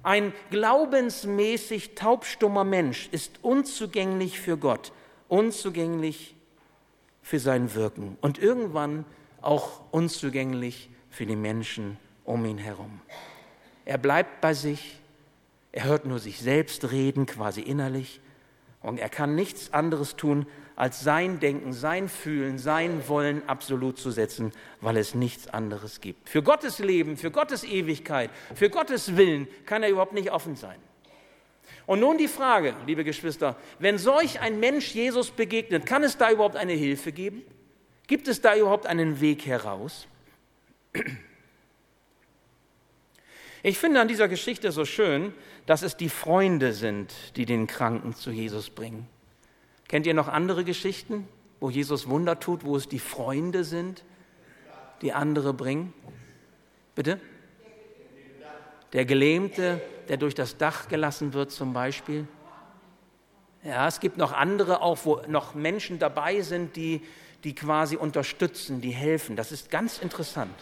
Ein 0.03 0.33
glaubensmäßig 0.51 1.95
taubstummer 1.95 2.63
Mensch 2.63 3.09
ist 3.11 3.39
unzugänglich 3.41 4.39
für 4.39 4.57
Gott, 4.57 4.91
unzugänglich 5.29 6.35
für 7.21 7.39
sein 7.39 7.73
Wirken 7.73 8.17
und 8.21 8.37
irgendwann 8.37 9.05
auch 9.41 9.81
unzugänglich 9.91 10.89
für 11.09 11.25
die 11.25 11.35
Menschen 11.35 11.97
um 12.25 12.43
ihn 12.45 12.57
herum. 12.57 12.99
Er 13.85 13.97
bleibt 13.97 14.41
bei 14.41 14.53
sich, 14.53 14.99
er 15.71 15.85
hört 15.85 16.05
nur 16.05 16.19
sich 16.19 16.39
selbst 16.39 16.91
reden, 16.91 17.25
quasi 17.25 17.61
innerlich, 17.61 18.19
und 18.81 18.99
er 18.99 19.09
kann 19.09 19.35
nichts 19.35 19.73
anderes 19.73 20.15
tun, 20.15 20.45
als 20.75 21.01
sein 21.01 21.39
Denken, 21.39 21.73
sein 21.73 22.09
Fühlen, 22.09 22.57
sein 22.57 23.07
Wollen 23.07 23.47
absolut 23.47 23.97
zu 23.97 24.11
setzen, 24.11 24.51
weil 24.81 24.97
es 24.97 25.15
nichts 25.15 25.47
anderes 25.47 26.01
gibt. 26.01 26.29
Für 26.29 26.43
Gottes 26.43 26.79
Leben, 26.79 27.17
für 27.17 27.31
Gottes 27.31 27.63
Ewigkeit, 27.63 28.29
für 28.53 28.69
Gottes 28.69 29.15
Willen 29.15 29.47
kann 29.65 29.83
er 29.83 29.89
überhaupt 29.89 30.13
nicht 30.13 30.31
offen 30.31 30.55
sein. 30.55 30.77
Und 31.85 31.99
nun 31.99 32.17
die 32.17 32.27
Frage, 32.27 32.75
liebe 32.85 33.03
Geschwister, 33.03 33.55
wenn 33.79 33.97
solch 33.97 34.39
ein 34.39 34.59
Mensch 34.59 34.93
Jesus 34.93 35.31
begegnet, 35.31 35.85
kann 35.85 36.03
es 36.03 36.17
da 36.17 36.31
überhaupt 36.31 36.55
eine 36.55 36.73
Hilfe 36.73 37.11
geben? 37.11 37.43
Gibt 38.07 38.27
es 38.27 38.41
da 38.41 38.55
überhaupt 38.55 38.85
einen 38.85 39.21
Weg 39.21 39.45
heraus? 39.45 40.07
Ich 43.67 43.79
finde 43.79 43.99
an 43.99 44.07
dieser 44.07 44.27
Geschichte 44.27 44.71
so 44.71 44.85
schön, 44.85 45.33
dass 45.65 45.81
es 45.81 45.97
die 45.97 46.09
Freunde 46.09 46.71
sind, 46.71 47.11
die 47.35 47.47
den 47.47 47.65
Kranken 47.65 48.13
zu 48.13 48.29
Jesus 48.29 48.69
bringen. 48.69 49.07
Kennt 49.87 50.05
ihr 50.05 50.13
noch 50.13 50.27
andere 50.27 50.63
Geschichten, 50.63 51.27
wo 51.59 51.71
Jesus 51.71 52.07
Wunder 52.07 52.39
tut, 52.39 52.63
wo 52.63 52.75
es 52.75 52.87
die 52.87 52.99
Freunde 52.99 53.63
sind, 53.63 54.05
die 55.01 55.13
andere 55.13 55.51
bringen? 55.51 55.95
Bitte? 56.93 57.19
Der 58.93 59.03
Gelähmte, 59.03 59.81
der 60.09 60.17
durch 60.17 60.35
das 60.35 60.57
Dach 60.57 60.87
gelassen 60.87 61.33
wird 61.33 61.49
zum 61.49 61.73
Beispiel. 61.73 62.27
Ja, 63.63 63.87
es 63.87 63.99
gibt 63.99 64.17
noch 64.17 64.33
andere 64.33 64.83
auch, 64.83 64.99
wo 65.05 65.21
noch 65.27 65.55
Menschen 65.55 65.97
dabei 65.97 66.41
sind, 66.41 66.75
die, 66.75 67.01
die 67.43 67.55
quasi 67.55 67.95
unterstützen, 67.95 68.79
die 68.79 68.91
helfen. 68.91 69.35
Das 69.35 69.51
ist 69.51 69.71
ganz 69.71 69.97
interessant. 69.97 70.53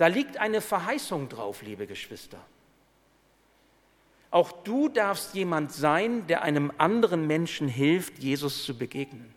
Da 0.00 0.06
liegt 0.06 0.38
eine 0.38 0.62
Verheißung 0.62 1.28
drauf, 1.28 1.60
liebe 1.60 1.86
Geschwister. 1.86 2.38
Auch 4.30 4.50
du 4.50 4.88
darfst 4.88 5.34
jemand 5.34 5.72
sein, 5.72 6.26
der 6.26 6.40
einem 6.40 6.72
anderen 6.78 7.26
Menschen 7.26 7.68
hilft, 7.68 8.18
Jesus 8.18 8.64
zu 8.64 8.78
begegnen. 8.78 9.34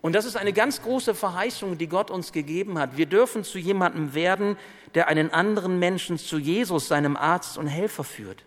Und 0.00 0.12
das 0.12 0.26
ist 0.26 0.36
eine 0.36 0.52
ganz 0.52 0.80
große 0.82 1.16
Verheißung, 1.16 1.76
die 1.76 1.88
Gott 1.88 2.12
uns 2.12 2.30
gegeben 2.30 2.78
hat. 2.78 2.96
Wir 2.96 3.06
dürfen 3.06 3.42
zu 3.42 3.58
jemandem 3.58 4.14
werden, 4.14 4.58
der 4.94 5.08
einen 5.08 5.32
anderen 5.32 5.80
Menschen 5.80 6.16
zu 6.16 6.38
Jesus, 6.38 6.86
seinem 6.86 7.16
Arzt 7.16 7.58
und 7.58 7.66
Helfer 7.66 8.04
führt. 8.04 8.44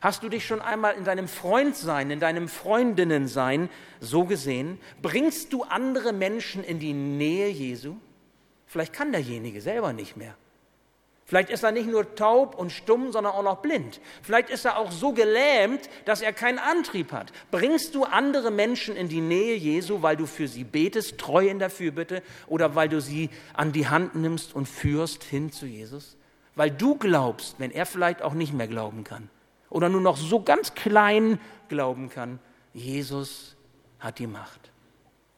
Hast 0.00 0.22
du 0.22 0.30
dich 0.30 0.46
schon 0.46 0.62
einmal 0.62 0.94
in 0.94 1.04
deinem 1.04 1.28
Freundsein, 1.28 2.10
in 2.10 2.20
deinem 2.20 2.48
Freundinnensein 2.48 3.68
so 4.00 4.24
gesehen? 4.24 4.80
Bringst 5.02 5.52
du 5.52 5.64
andere 5.64 6.14
Menschen 6.14 6.64
in 6.64 6.78
die 6.78 6.94
Nähe 6.94 7.50
Jesu? 7.50 7.96
Vielleicht 8.70 8.92
kann 8.92 9.10
derjenige 9.10 9.60
selber 9.60 9.92
nicht 9.92 10.16
mehr. 10.16 10.36
Vielleicht 11.24 11.50
ist 11.50 11.64
er 11.64 11.72
nicht 11.72 11.88
nur 11.88 12.14
taub 12.14 12.56
und 12.56 12.70
stumm, 12.70 13.10
sondern 13.10 13.32
auch 13.32 13.42
noch 13.42 13.56
blind. 13.62 14.00
Vielleicht 14.22 14.48
ist 14.48 14.64
er 14.64 14.78
auch 14.78 14.92
so 14.92 15.12
gelähmt, 15.12 15.90
dass 16.04 16.22
er 16.22 16.32
keinen 16.32 16.60
Antrieb 16.60 17.10
hat. 17.10 17.32
Bringst 17.50 17.96
du 17.96 18.04
andere 18.04 18.52
Menschen 18.52 18.94
in 18.94 19.08
die 19.08 19.20
Nähe 19.20 19.56
Jesu, 19.56 20.02
weil 20.02 20.16
du 20.16 20.24
für 20.24 20.46
sie 20.46 20.62
betest, 20.62 21.18
treu 21.18 21.48
in 21.48 21.58
der 21.58 21.68
Fürbitte, 21.68 22.22
oder 22.46 22.76
weil 22.76 22.88
du 22.88 23.00
sie 23.00 23.30
an 23.54 23.72
die 23.72 23.88
Hand 23.88 24.14
nimmst 24.14 24.54
und 24.54 24.66
führst 24.66 25.24
hin 25.24 25.50
zu 25.50 25.66
Jesus? 25.66 26.16
Weil 26.54 26.70
du 26.70 26.94
glaubst, 26.94 27.56
wenn 27.58 27.72
er 27.72 27.86
vielleicht 27.86 28.22
auch 28.22 28.34
nicht 28.34 28.52
mehr 28.52 28.68
glauben 28.68 29.02
kann 29.02 29.30
oder 29.68 29.88
nur 29.88 30.00
noch 30.00 30.16
so 30.16 30.42
ganz 30.42 30.74
klein 30.74 31.40
glauben 31.68 32.08
kann, 32.08 32.38
Jesus 32.72 33.56
hat 33.98 34.20
die 34.20 34.28
Macht. 34.28 34.70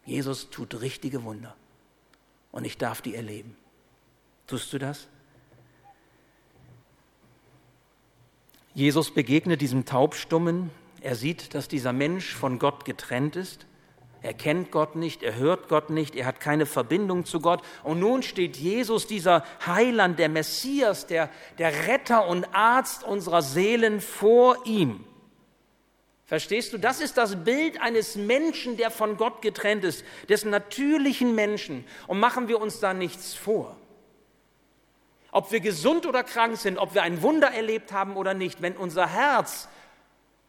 Jesus 0.05 0.51
tut 0.51 0.83
richtige 0.83 1.25
Wunder 1.25 1.57
und 2.53 2.65
ich 2.65 2.79
darf 2.79 3.03
die 3.03 3.17
erleben. 3.17 3.57
Tust 4.47 4.73
du 4.73 4.79
das? 4.79 5.09
Jesus 8.75 9.12
begegnet 9.12 9.61
diesem 9.61 9.85
Taubstummen. 9.85 10.71
Er 11.01 11.17
sieht, 11.17 11.55
dass 11.55 11.69
dieser 11.69 11.93
Mensch 11.93 12.35
von 12.35 12.59
Gott 12.59 12.85
getrennt 12.85 13.37
ist. 13.37 13.67
Er 14.23 14.35
kennt 14.35 14.71
Gott 14.71 14.95
nicht, 14.95 15.25
er 15.25 15.35
hört 15.35 15.69
Gott 15.69 15.91
nicht, 15.91 16.15
er 16.15 16.27
hat 16.27 16.38
keine 16.38 16.65
Verbindung 16.65 17.25
zu 17.25 17.41
Gott. 17.41 17.61
Und 17.83 17.99
nun 17.99 18.23
steht 18.23 18.57
Jesus, 18.57 19.09
dieser 19.09 19.45
Heiland, 19.67 20.19
der 20.21 20.29
Messias, 20.29 21.09
der, 21.09 21.29
der 21.59 21.88
Retter 21.88 22.29
und 22.29 22.45
Arzt 22.55 23.03
unserer 23.03 23.43
Seelen 23.43 24.01
vor 24.01 24.65
ihm. 24.65 25.05
Verstehst 26.33 26.73
du? 26.73 26.79
Das 26.79 27.03
ist 27.03 27.18
das 27.18 27.45
Bild 27.45 27.79
eines 27.83 28.16
Menschen, 28.16 28.79
der 28.79 28.90
von 28.90 29.18
Gott 29.18 29.42
getrennt 29.42 29.85
ist, 29.85 30.03
des 30.31 30.47
natürlichen 30.47 31.35
Menschen. 31.35 31.85
Und 32.07 32.21
machen 32.21 32.49
wir 32.49 32.59
uns 32.59 32.81
da 32.81 32.95
nichts 32.95 33.35
vor. 33.35 33.77
Ob 35.31 35.53
wir 35.53 35.61
gesund 35.61 36.07
oder 36.07 36.25
krank 36.25 36.57
sind, 36.57 36.79
ob 36.79 36.95
wir 36.95 37.03
ein 37.03 37.21
Wunder 37.21 37.49
erlebt 37.49 37.92
haben 37.92 38.16
oder 38.16 38.33
nicht, 38.33 38.62
wenn 38.62 38.79
unser 38.79 39.09
Herz 39.09 39.68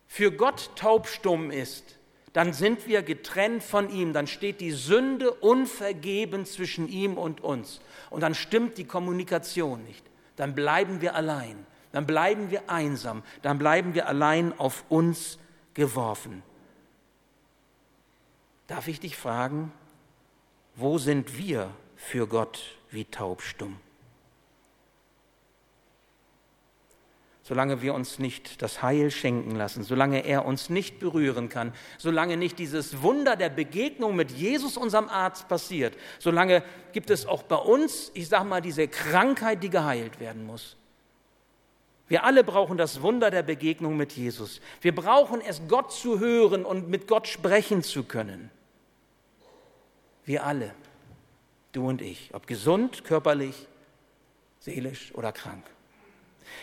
für 0.08 0.32
Gott 0.32 0.70
taubstumm 0.78 1.52
ist, 1.52 1.98
dann 2.32 2.54
sind 2.54 2.88
wir 2.88 3.02
getrennt 3.02 3.62
von 3.62 3.90
ihm, 3.90 4.14
dann 4.14 4.28
steht 4.28 4.62
die 4.62 4.72
Sünde 4.72 5.34
unvergeben 5.34 6.46
zwischen 6.46 6.88
ihm 6.88 7.18
und 7.18 7.42
uns 7.42 7.82
und 8.10 8.22
dann 8.22 8.36
stimmt 8.36 8.78
die 8.78 8.86
Kommunikation 8.86 9.84
nicht. 9.84 10.06
Dann 10.38 10.56
bleiben 10.56 11.02
wir 11.02 11.14
allein, 11.14 11.66
dann 11.92 12.06
bleiben 12.06 12.52
wir 12.52 12.70
einsam, 12.70 13.22
dann 13.42 13.60
bleiben 13.60 13.96
wir 13.96 14.08
allein 14.08 14.58
auf 14.58 14.86
uns 14.88 15.40
geworfen. 15.74 16.44
Darf 18.68 18.88
ich 18.88 19.00
dich 19.00 19.18
fragen, 19.18 19.72
wo 20.76 20.98
sind 20.98 21.38
wir 21.38 21.70
für 21.96 22.28
Gott 22.28 22.78
wie 22.90 23.06
taubstumm? 23.06 23.80
solange 27.44 27.82
wir 27.82 27.94
uns 27.94 28.20
nicht 28.20 28.62
das 28.62 28.82
Heil 28.82 29.12
schenken 29.12 29.52
lassen, 29.52 29.84
solange 29.84 30.26
er 30.26 30.46
uns 30.46 30.70
nicht 30.70 31.00
berühren 31.00 31.50
kann, 31.50 31.74
solange 31.98 32.38
nicht 32.38 32.58
dieses 32.58 33.02
Wunder 33.02 33.36
der 33.36 33.50
Begegnung 33.50 34.16
mit 34.16 34.32
Jesus, 34.32 34.78
unserem 34.78 35.10
Arzt, 35.10 35.50
passiert, 35.50 35.96
solange 36.20 36.64
gibt 36.94 37.10
es 37.10 37.26
auch 37.26 37.44
bei 37.44 37.58
uns, 37.58 38.12
ich 38.14 38.30
sage 38.30 38.46
mal, 38.46 38.62
diese 38.62 38.88
Krankheit, 38.88 39.62
die 39.62 39.70
geheilt 39.70 40.20
werden 40.22 40.46
muss. 40.46 40.78
Wir 42.14 42.26
alle 42.26 42.44
brauchen 42.44 42.78
das 42.78 43.02
Wunder 43.02 43.32
der 43.32 43.42
Begegnung 43.42 43.98
mit 43.98 44.12
Jesus. 44.12 44.62
Wir 44.82 44.94
brauchen 44.94 45.42
es, 45.42 45.64
Gott 45.68 45.92
zu 45.92 46.20
hören 46.20 46.64
und 46.64 46.88
mit 46.88 47.08
Gott 47.08 47.28
sprechen 47.28 47.82
zu 47.82 48.04
können. 48.04 48.52
Wir 50.24 50.46
alle, 50.46 50.76
du 51.72 51.88
und 51.88 52.04
ich, 52.04 52.30
ob 52.36 52.46
gesund, 52.46 53.04
körperlich, 53.04 53.68
seelisch 54.60 55.12
oder 55.16 55.32
krank. 55.32 55.66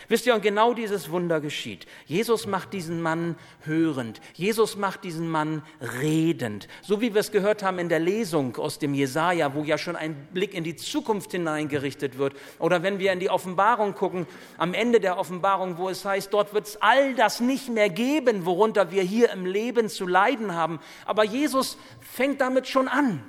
Wisst 0.07 0.25
ihr, 0.25 0.35
und 0.35 0.41
genau 0.41 0.73
dieses 0.73 1.09
Wunder 1.11 1.39
geschieht. 1.39 1.85
Jesus 2.05 2.47
macht 2.47 2.73
diesen 2.73 3.01
Mann 3.01 3.35
hörend. 3.61 4.21
Jesus 4.33 4.75
macht 4.75 5.03
diesen 5.03 5.29
Mann 5.29 5.63
redend. 6.01 6.67
So 6.81 7.01
wie 7.01 7.13
wir 7.13 7.21
es 7.21 7.31
gehört 7.31 7.63
haben 7.63 7.79
in 7.79 7.89
der 7.89 7.99
Lesung 7.99 8.55
aus 8.57 8.79
dem 8.79 8.93
Jesaja, 8.93 9.53
wo 9.53 9.63
ja 9.63 9.77
schon 9.77 9.95
ein 9.95 10.15
Blick 10.33 10.53
in 10.53 10.63
die 10.63 10.75
Zukunft 10.75 11.31
hineingerichtet 11.31 12.17
wird. 12.17 12.33
Oder 12.59 12.83
wenn 12.83 12.99
wir 12.99 13.11
in 13.11 13.19
die 13.19 13.29
Offenbarung 13.29 13.93
gucken, 13.93 14.27
am 14.57 14.73
Ende 14.73 14.99
der 14.99 15.17
Offenbarung, 15.17 15.77
wo 15.77 15.89
es 15.89 16.05
heißt, 16.05 16.33
dort 16.33 16.53
wird 16.53 16.67
es 16.67 16.81
all 16.81 17.15
das 17.15 17.39
nicht 17.39 17.69
mehr 17.69 17.89
geben, 17.89 18.45
worunter 18.45 18.91
wir 18.91 19.03
hier 19.03 19.31
im 19.31 19.45
Leben 19.45 19.89
zu 19.89 20.07
leiden 20.07 20.53
haben. 20.53 20.79
Aber 21.05 21.23
Jesus 21.23 21.77
fängt 21.99 22.41
damit 22.41 22.67
schon 22.67 22.87
an. 22.87 23.23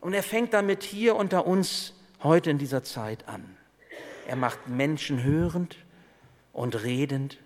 Und 0.00 0.12
er 0.12 0.22
fängt 0.22 0.52
damit 0.52 0.82
hier 0.82 1.16
unter 1.16 1.46
uns 1.46 1.94
heute 2.22 2.50
in 2.50 2.58
dieser 2.58 2.82
Zeit 2.82 3.26
an. 3.26 3.56
Er 4.26 4.36
macht 4.36 4.68
Menschen 4.68 5.22
hörend 5.22 5.76
und 6.52 6.82
redend. 6.82 7.38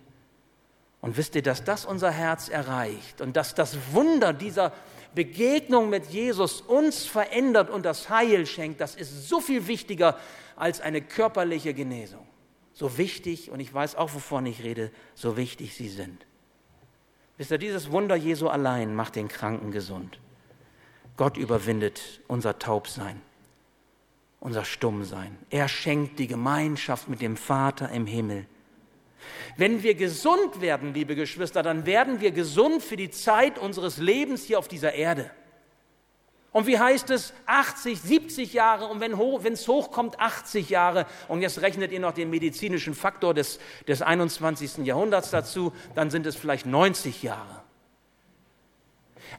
Und 1.01 1.17
wisst 1.17 1.35
ihr, 1.35 1.43
dass 1.43 1.65
das 1.65 1.85
unser 1.85 2.11
Herz 2.11 2.49
erreicht 2.49 3.21
und 3.21 3.37
dass 3.37 3.55
das 3.55 3.77
Wunder 3.93 4.33
dieser 4.33 4.73
Begegnung 5.15 5.91
mit 5.91 6.07
Jesus 6.07 6.61
uns 6.61 7.05
verändert 7.05 7.71
und 7.71 7.85
das 7.85 8.11
Heil 8.11 8.47
schenkt, 8.47 8.81
das 8.81 8.95
ist 8.95 9.29
so 9.29 9.41
viel 9.41 9.67
wichtiger 9.67 10.19
als 10.57 10.81
eine 10.81 11.01
körperliche 11.01 11.73
Genesung. 11.73 12.27
So 12.73 12.99
wichtig, 12.99 13.51
und 13.51 13.61
ich 13.61 13.73
weiß 13.73 13.97
auch, 13.97 14.13
wovon 14.15 14.47
ich 14.47 14.63
rede, 14.63 14.91
so 15.15 15.37
wichtig 15.37 15.75
sie 15.75 15.89
sind. 15.89 16.27
Wisst 17.37 17.53
ihr, 17.53 17.59
dieses 17.59 17.91
Wunder 17.91 18.17
Jesu 18.17 18.49
allein 18.49 18.95
macht 18.95 19.17
den 19.17 19.29
Kranken 19.29 19.71
gesund. 19.71 20.19
Gott 21.17 21.37
überwindet 21.37 22.21
unser 22.27 22.59
Taubsein 22.59 23.21
unser 24.41 24.65
Stummsein. 24.65 25.37
Er 25.51 25.69
schenkt 25.69 26.19
die 26.19 26.27
Gemeinschaft 26.27 27.09
mit 27.09 27.21
dem 27.21 27.37
Vater 27.37 27.91
im 27.91 28.07
Himmel. 28.07 28.47
Wenn 29.57 29.83
wir 29.83 29.95
gesund 29.95 30.61
werden, 30.61 30.95
liebe 30.95 31.17
Geschwister, 31.17 31.63
dann 31.63 31.87
werden 31.87 32.21
wir 32.21 32.31
gesund 32.31 32.83
für 32.83 32.97
die 32.97 33.11
Zeit 33.11 33.59
unseres 33.59 33.99
Lebens 33.99 34.45
hier 34.45 34.59
auf 34.59 34.69
dieser 34.69 34.95
Erde. 34.95 35.31
Und 36.53 36.67
wie 36.67 36.79
heißt 36.79 37.11
es? 37.11 37.35
80, 37.47 38.01
70 38.01 38.53
Jahre 38.53 38.87
und 38.87 39.01
wenn 39.01 39.53
es 39.53 39.69
hochkommt, 39.69 40.19
80 40.19 40.71
Jahre. 40.71 41.07
Und 41.29 41.43
jetzt 41.43 41.61
rechnet 41.61 41.93
ihr 41.93 42.01
noch 42.01 42.13
den 42.13 42.31
medizinischen 42.31 42.95
Faktor 42.95 43.35
des, 43.35 43.59
des 43.87 44.01
21. 44.01 44.79
Jahrhunderts 44.79 45.31
dazu, 45.31 45.73
dann 45.95 46.11
sind 46.11 46.27
es 46.27 46.37
vielleicht 46.37 46.65
90 46.65 47.23
Jahre. 47.23 47.63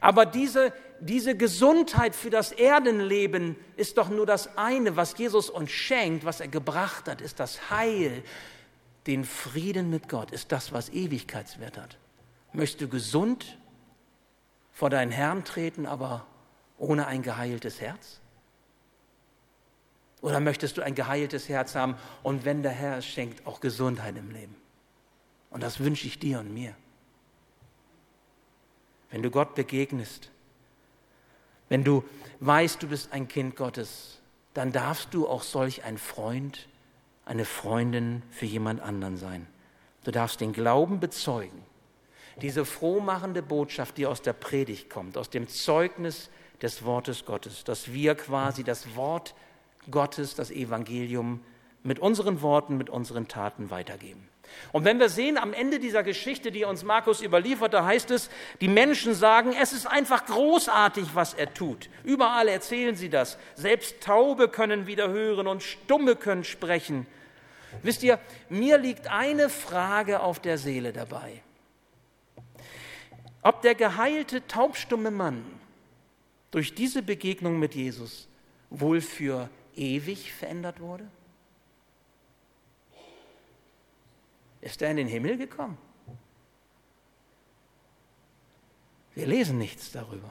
Aber 0.00 0.26
diese, 0.26 0.72
diese 1.00 1.36
Gesundheit 1.36 2.14
für 2.14 2.30
das 2.30 2.52
Erdenleben 2.52 3.56
ist 3.76 3.98
doch 3.98 4.08
nur 4.08 4.26
das 4.26 4.56
eine, 4.56 4.96
was 4.96 5.16
Jesus 5.16 5.50
uns 5.50 5.70
schenkt, 5.70 6.24
was 6.24 6.40
er 6.40 6.48
gebracht 6.48 7.08
hat, 7.08 7.20
ist 7.20 7.40
das 7.40 7.70
Heil. 7.70 8.22
Den 9.06 9.24
Frieden 9.24 9.90
mit 9.90 10.08
Gott 10.08 10.30
ist 10.30 10.52
das, 10.52 10.72
was 10.72 10.90
Ewigkeitswert 10.90 11.78
hat. 11.78 11.96
Möchtest 12.52 12.82
du 12.82 12.88
gesund 12.88 13.58
vor 14.72 14.90
deinen 14.90 15.10
Herrn 15.10 15.44
treten, 15.44 15.86
aber 15.86 16.26
ohne 16.78 17.06
ein 17.06 17.22
geheiltes 17.22 17.80
Herz? 17.80 18.20
Oder 20.22 20.40
möchtest 20.40 20.76
du 20.76 20.82
ein 20.82 20.94
geheiltes 20.94 21.48
Herz 21.48 21.74
haben 21.74 21.96
und 22.22 22.44
wenn 22.44 22.62
der 22.62 22.72
Herr 22.72 22.98
es 22.98 23.06
schenkt, 23.06 23.46
auch 23.46 23.60
Gesundheit 23.60 24.16
im 24.16 24.30
Leben? 24.30 24.54
Und 25.50 25.62
das 25.62 25.80
wünsche 25.80 26.06
ich 26.06 26.18
dir 26.18 26.40
und 26.40 26.52
mir. 26.52 26.74
Wenn 29.10 29.22
du 29.22 29.30
Gott 29.30 29.54
begegnest, 29.54 30.30
wenn 31.68 31.84
du 31.84 32.04
weißt, 32.40 32.82
du 32.82 32.88
bist 32.88 33.12
ein 33.12 33.28
Kind 33.28 33.56
Gottes, 33.56 34.20
dann 34.54 34.72
darfst 34.72 35.14
du 35.14 35.28
auch 35.28 35.42
solch 35.42 35.84
ein 35.84 35.98
Freund, 35.98 36.68
eine 37.24 37.44
Freundin 37.44 38.22
für 38.30 38.46
jemand 38.46 38.80
anderen 38.80 39.16
sein. 39.16 39.46
Du 40.04 40.10
darfst 40.10 40.40
den 40.40 40.52
Glauben 40.52 40.98
bezeugen. 40.98 41.62
Diese 42.40 42.64
frohmachende 42.64 43.42
Botschaft, 43.42 43.98
die 43.98 44.06
aus 44.06 44.22
der 44.22 44.32
Predigt 44.32 44.88
kommt, 44.88 45.18
aus 45.18 45.30
dem 45.30 45.46
Zeugnis 45.46 46.30
des 46.62 46.84
Wortes 46.84 47.24
Gottes, 47.24 47.64
dass 47.64 47.92
wir 47.92 48.14
quasi 48.14 48.64
das 48.64 48.96
Wort 48.96 49.34
Gottes, 49.90 50.34
das 50.34 50.50
Evangelium 50.50 51.40
mit 51.82 51.98
unseren 51.98 52.42
Worten, 52.42 52.76
mit 52.76 52.90
unseren 52.90 53.28
Taten 53.28 53.70
weitergeben. 53.70 54.29
Und 54.72 54.84
wenn 54.84 54.98
wir 54.98 55.08
sehen, 55.08 55.38
am 55.38 55.52
Ende 55.52 55.78
dieser 55.78 56.02
Geschichte, 56.02 56.52
die 56.52 56.64
uns 56.64 56.84
Markus 56.84 57.22
überliefert, 57.22 57.74
da 57.74 57.84
heißt 57.84 58.10
es, 58.10 58.30
die 58.60 58.68
Menschen 58.68 59.14
sagen, 59.14 59.54
es 59.60 59.72
ist 59.72 59.86
einfach 59.86 60.26
großartig, 60.26 61.08
was 61.14 61.34
er 61.34 61.52
tut. 61.52 61.88
Überall 62.04 62.48
erzählen 62.48 62.94
sie 62.94 63.08
das. 63.08 63.38
Selbst 63.54 64.00
Taube 64.00 64.48
können 64.48 64.86
wieder 64.86 65.08
hören 65.08 65.46
und 65.46 65.62
Stumme 65.62 66.16
können 66.16 66.44
sprechen. 66.44 67.06
Wisst 67.82 68.02
ihr, 68.02 68.18
mir 68.48 68.78
liegt 68.78 69.08
eine 69.08 69.48
Frage 69.48 70.20
auf 70.20 70.40
der 70.40 70.58
Seele 70.58 70.92
dabei. 70.92 71.42
Ob 73.42 73.62
der 73.62 73.74
geheilte 73.74 74.46
taubstumme 74.46 75.10
Mann 75.10 75.44
durch 76.50 76.74
diese 76.74 77.02
Begegnung 77.02 77.58
mit 77.58 77.74
Jesus 77.74 78.28
wohl 78.68 79.00
für 79.00 79.48
ewig 79.74 80.32
verändert 80.32 80.80
wurde? 80.80 81.08
Ist 84.60 84.82
er 84.82 84.90
in 84.90 84.98
den 84.98 85.08
Himmel 85.08 85.36
gekommen? 85.36 85.78
Wir 89.14 89.26
lesen 89.26 89.58
nichts 89.58 89.92
darüber. 89.92 90.30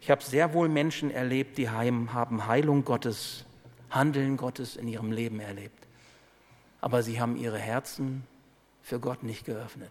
Ich 0.00 0.10
habe 0.10 0.22
sehr 0.22 0.54
wohl 0.54 0.68
Menschen 0.68 1.10
erlebt, 1.10 1.58
die 1.58 1.68
haben 1.68 2.46
Heilung 2.46 2.84
Gottes, 2.84 3.44
Handeln 3.90 4.36
Gottes 4.36 4.76
in 4.76 4.86
ihrem 4.88 5.10
Leben 5.10 5.40
erlebt. 5.40 5.86
Aber 6.80 7.02
sie 7.02 7.20
haben 7.20 7.36
ihre 7.36 7.58
Herzen 7.58 8.24
für 8.82 9.00
Gott 9.00 9.24
nicht 9.24 9.44
geöffnet. 9.44 9.90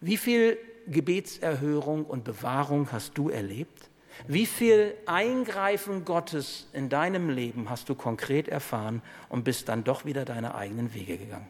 Wie 0.00 0.16
viel 0.16 0.58
Gebetserhörung 0.86 2.04
und 2.04 2.24
Bewahrung 2.24 2.92
hast 2.92 3.18
du 3.18 3.30
erlebt? 3.30 3.90
Wie 4.26 4.46
viel 4.46 4.94
Eingreifen 5.06 6.04
Gottes 6.04 6.66
in 6.72 6.88
deinem 6.88 7.30
Leben 7.30 7.68
hast 7.68 7.88
du 7.88 7.94
konkret 7.94 8.48
erfahren 8.48 9.02
und 9.28 9.44
bist 9.44 9.68
dann 9.68 9.84
doch 9.84 10.04
wieder 10.04 10.24
deine 10.24 10.54
eigenen 10.54 10.94
Wege 10.94 11.18
gegangen? 11.18 11.48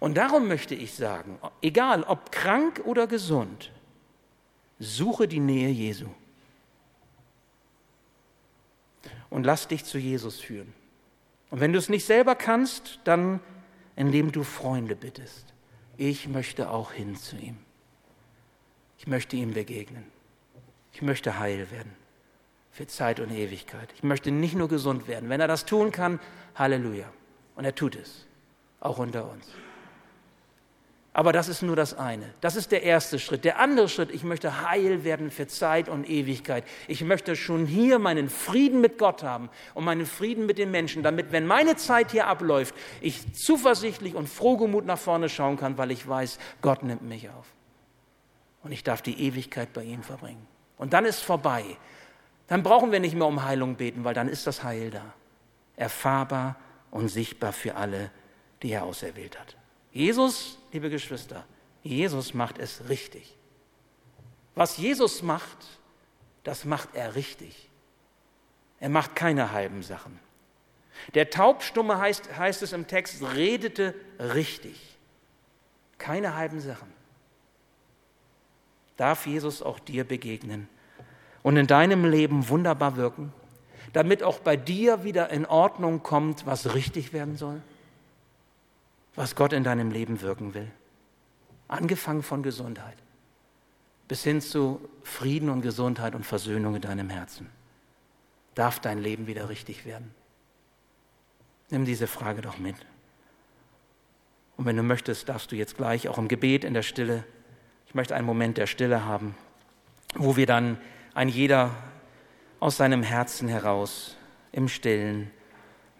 Und 0.00 0.16
darum 0.16 0.48
möchte 0.48 0.74
ich 0.74 0.94
sagen, 0.94 1.38
egal 1.60 2.02
ob 2.02 2.32
krank 2.32 2.82
oder 2.84 3.06
gesund, 3.06 3.70
suche 4.78 5.28
die 5.28 5.40
Nähe 5.40 5.68
Jesu. 5.68 6.06
Und 9.30 9.44
lass 9.44 9.68
dich 9.68 9.84
zu 9.84 9.98
Jesus 9.98 10.40
führen. 10.40 10.74
Und 11.50 11.60
wenn 11.60 11.72
du 11.72 11.78
es 11.78 11.88
nicht 11.88 12.04
selber 12.04 12.34
kannst, 12.34 13.00
dann 13.04 13.40
indem 13.96 14.32
du 14.32 14.42
Freunde 14.42 14.96
bittest. 14.96 15.46
Ich 15.96 16.28
möchte 16.28 16.70
auch 16.70 16.92
hin 16.92 17.16
zu 17.16 17.36
ihm. 17.36 17.58
Ich 19.02 19.08
möchte 19.08 19.34
ihm 19.34 19.52
begegnen. 19.52 20.04
Ich 20.92 21.02
möchte 21.02 21.40
heil 21.40 21.72
werden 21.72 21.90
für 22.70 22.86
Zeit 22.86 23.18
und 23.18 23.32
Ewigkeit. 23.32 23.88
Ich 23.96 24.04
möchte 24.04 24.30
nicht 24.30 24.54
nur 24.54 24.68
gesund 24.68 25.08
werden. 25.08 25.28
Wenn 25.28 25.40
er 25.40 25.48
das 25.48 25.64
tun 25.64 25.90
kann, 25.90 26.20
Halleluja. 26.54 27.12
Und 27.56 27.64
er 27.64 27.74
tut 27.74 27.96
es, 27.96 28.26
auch 28.78 28.98
unter 28.98 29.28
uns. 29.28 29.48
Aber 31.14 31.32
das 31.32 31.48
ist 31.48 31.62
nur 31.62 31.74
das 31.74 31.94
eine. 31.94 32.32
Das 32.40 32.54
ist 32.54 32.70
der 32.70 32.84
erste 32.84 33.18
Schritt. 33.18 33.44
Der 33.44 33.58
andere 33.58 33.88
Schritt, 33.88 34.12
ich 34.12 34.22
möchte 34.22 34.68
heil 34.68 35.02
werden 35.02 35.32
für 35.32 35.48
Zeit 35.48 35.88
und 35.88 36.08
Ewigkeit. 36.08 36.62
Ich 36.86 37.02
möchte 37.02 37.34
schon 37.34 37.66
hier 37.66 37.98
meinen 37.98 38.28
Frieden 38.28 38.80
mit 38.80 38.98
Gott 38.98 39.24
haben 39.24 39.50
und 39.74 39.82
meinen 39.82 40.06
Frieden 40.06 40.46
mit 40.46 40.58
den 40.58 40.70
Menschen, 40.70 41.02
damit, 41.02 41.32
wenn 41.32 41.44
meine 41.44 41.74
Zeit 41.74 42.12
hier 42.12 42.28
abläuft, 42.28 42.72
ich 43.00 43.34
zuversichtlich 43.34 44.14
und 44.14 44.28
frohgemut 44.28 44.86
nach 44.86 44.96
vorne 44.96 45.28
schauen 45.28 45.56
kann, 45.56 45.76
weil 45.76 45.90
ich 45.90 46.06
weiß, 46.06 46.38
Gott 46.60 46.84
nimmt 46.84 47.02
mich 47.02 47.30
auf. 47.30 47.46
Und 48.62 48.72
ich 48.72 48.84
darf 48.84 49.02
die 49.02 49.20
Ewigkeit 49.20 49.72
bei 49.72 49.82
ihm 49.82 50.02
verbringen. 50.02 50.46
Und 50.76 50.92
dann 50.92 51.04
ist 51.04 51.20
vorbei. 51.20 51.64
Dann 52.46 52.62
brauchen 52.62 52.92
wir 52.92 53.00
nicht 53.00 53.14
mehr 53.14 53.26
um 53.26 53.44
Heilung 53.44 53.76
beten, 53.76 54.04
weil 54.04 54.14
dann 54.14 54.28
ist 54.28 54.46
das 54.46 54.62
Heil 54.62 54.90
da. 54.90 55.14
Erfahrbar 55.76 56.56
und 56.90 57.08
sichtbar 57.08 57.52
für 57.52 57.76
alle, 57.76 58.10
die 58.62 58.70
er 58.72 58.84
auserwählt 58.84 59.38
hat. 59.38 59.56
Jesus, 59.90 60.58
liebe 60.72 60.90
Geschwister, 60.90 61.44
Jesus 61.82 62.34
macht 62.34 62.58
es 62.58 62.88
richtig. 62.88 63.36
Was 64.54 64.76
Jesus 64.76 65.22
macht, 65.22 65.58
das 66.44 66.64
macht 66.64 66.94
er 66.94 67.14
richtig. 67.14 67.68
Er 68.80 68.88
macht 68.88 69.16
keine 69.16 69.52
halben 69.52 69.82
Sachen. 69.82 70.18
Der 71.14 71.30
Taubstumme 71.30 71.98
heißt, 71.98 72.36
heißt 72.36 72.62
es 72.62 72.72
im 72.72 72.86
Text, 72.86 73.22
redete 73.34 73.94
richtig. 74.18 74.98
Keine 75.98 76.34
halben 76.36 76.60
Sachen. 76.60 76.91
Darf 79.02 79.26
Jesus 79.26 79.62
auch 79.62 79.80
dir 79.80 80.04
begegnen 80.04 80.68
und 81.42 81.56
in 81.56 81.66
deinem 81.66 82.04
Leben 82.04 82.48
wunderbar 82.48 82.96
wirken, 82.96 83.32
damit 83.92 84.22
auch 84.22 84.38
bei 84.38 84.56
dir 84.56 85.02
wieder 85.02 85.30
in 85.30 85.44
Ordnung 85.44 86.04
kommt, 86.04 86.46
was 86.46 86.74
richtig 86.74 87.12
werden 87.12 87.36
soll? 87.36 87.60
was 89.14 89.34
Gott 89.34 89.52
in 89.52 89.62
deinem 89.62 89.90
Leben 89.90 90.22
wirken 90.22 90.54
will. 90.54 90.70
Angefangen 91.68 92.22
von 92.22 92.42
Gesundheit 92.42 92.96
bis 94.08 94.24
hin 94.24 94.40
zu 94.40 94.80
Frieden 95.02 95.48
und 95.48 95.62
Gesundheit 95.62 96.14
und 96.14 96.24
Versöhnung 96.24 96.74
in 96.74 96.82
deinem 96.82 97.08
Herzen. 97.08 97.48
Darf 98.54 98.78
dein 98.78 98.98
Leben 98.98 99.26
wieder 99.26 99.48
richtig 99.48 99.86
werden? 99.86 100.14
Nimm 101.70 101.86
diese 101.86 102.06
Frage 102.06 102.42
doch 102.42 102.58
mit. 102.58 102.76
Und 104.58 104.66
wenn 104.66 104.76
du 104.76 104.82
möchtest, 104.82 105.30
darfst 105.30 105.50
du 105.50 105.56
jetzt 105.56 105.78
gleich 105.78 106.08
auch 106.08 106.18
im 106.18 106.28
Gebet 106.28 106.64
in 106.64 106.74
der 106.74 106.82
Stille, 106.82 107.24
ich 107.92 107.94
möchte 107.94 108.16
einen 108.16 108.24
Moment 108.24 108.56
der 108.56 108.66
Stille 108.66 109.04
haben, 109.04 109.34
wo 110.14 110.34
wir 110.34 110.46
dann 110.46 110.78
ein 111.12 111.28
jeder 111.28 111.76
aus 112.58 112.78
seinem 112.78 113.02
Herzen 113.02 113.48
heraus 113.48 114.16
im 114.50 114.68
Stillen 114.68 115.30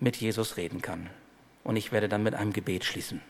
mit 0.01 0.17
Jesus 0.17 0.57
reden 0.57 0.81
kann. 0.81 1.11
Und 1.65 1.77
ich 1.77 1.93
werde 1.93 2.09
dann 2.09 2.23
mit 2.23 2.35
einem 2.35 2.55
Gebet 2.55 2.85
schließen. 2.85 3.21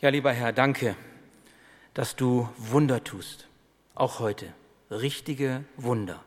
Ja, 0.00 0.08
lieber 0.08 0.32
Herr, 0.32 0.52
danke, 0.52 0.96
dass 1.94 2.16
du 2.16 2.48
Wunder 2.56 3.04
tust, 3.04 3.46
auch 3.94 4.18
heute. 4.18 4.52
Richtige 4.90 5.62
Wunder, 5.76 6.24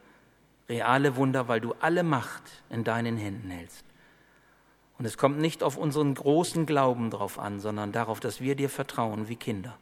reale 0.70 1.16
Wunder, 1.16 1.48
weil 1.48 1.62
du 1.62 1.74
alle 1.80 2.04
Macht 2.04 2.44
in 2.70 2.84
deinen 2.84 3.18
Händen 3.18 3.50
hältst. 3.50 3.86
Und 4.98 5.06
es 5.06 5.18
kommt 5.18 5.40
nicht 5.40 5.62
auf 5.62 5.78
unseren 5.78 6.14
großen 6.14 6.66
Glauben 6.66 7.12
drauf 7.12 7.38
an, 7.38 7.60
sondern 7.60 7.92
darauf, 7.92 8.20
dass 8.20 8.42
wir 8.42 8.56
dir 8.56 8.70
vertrauen 8.70 9.28
wie 9.28 9.36
Kinder 9.36 9.78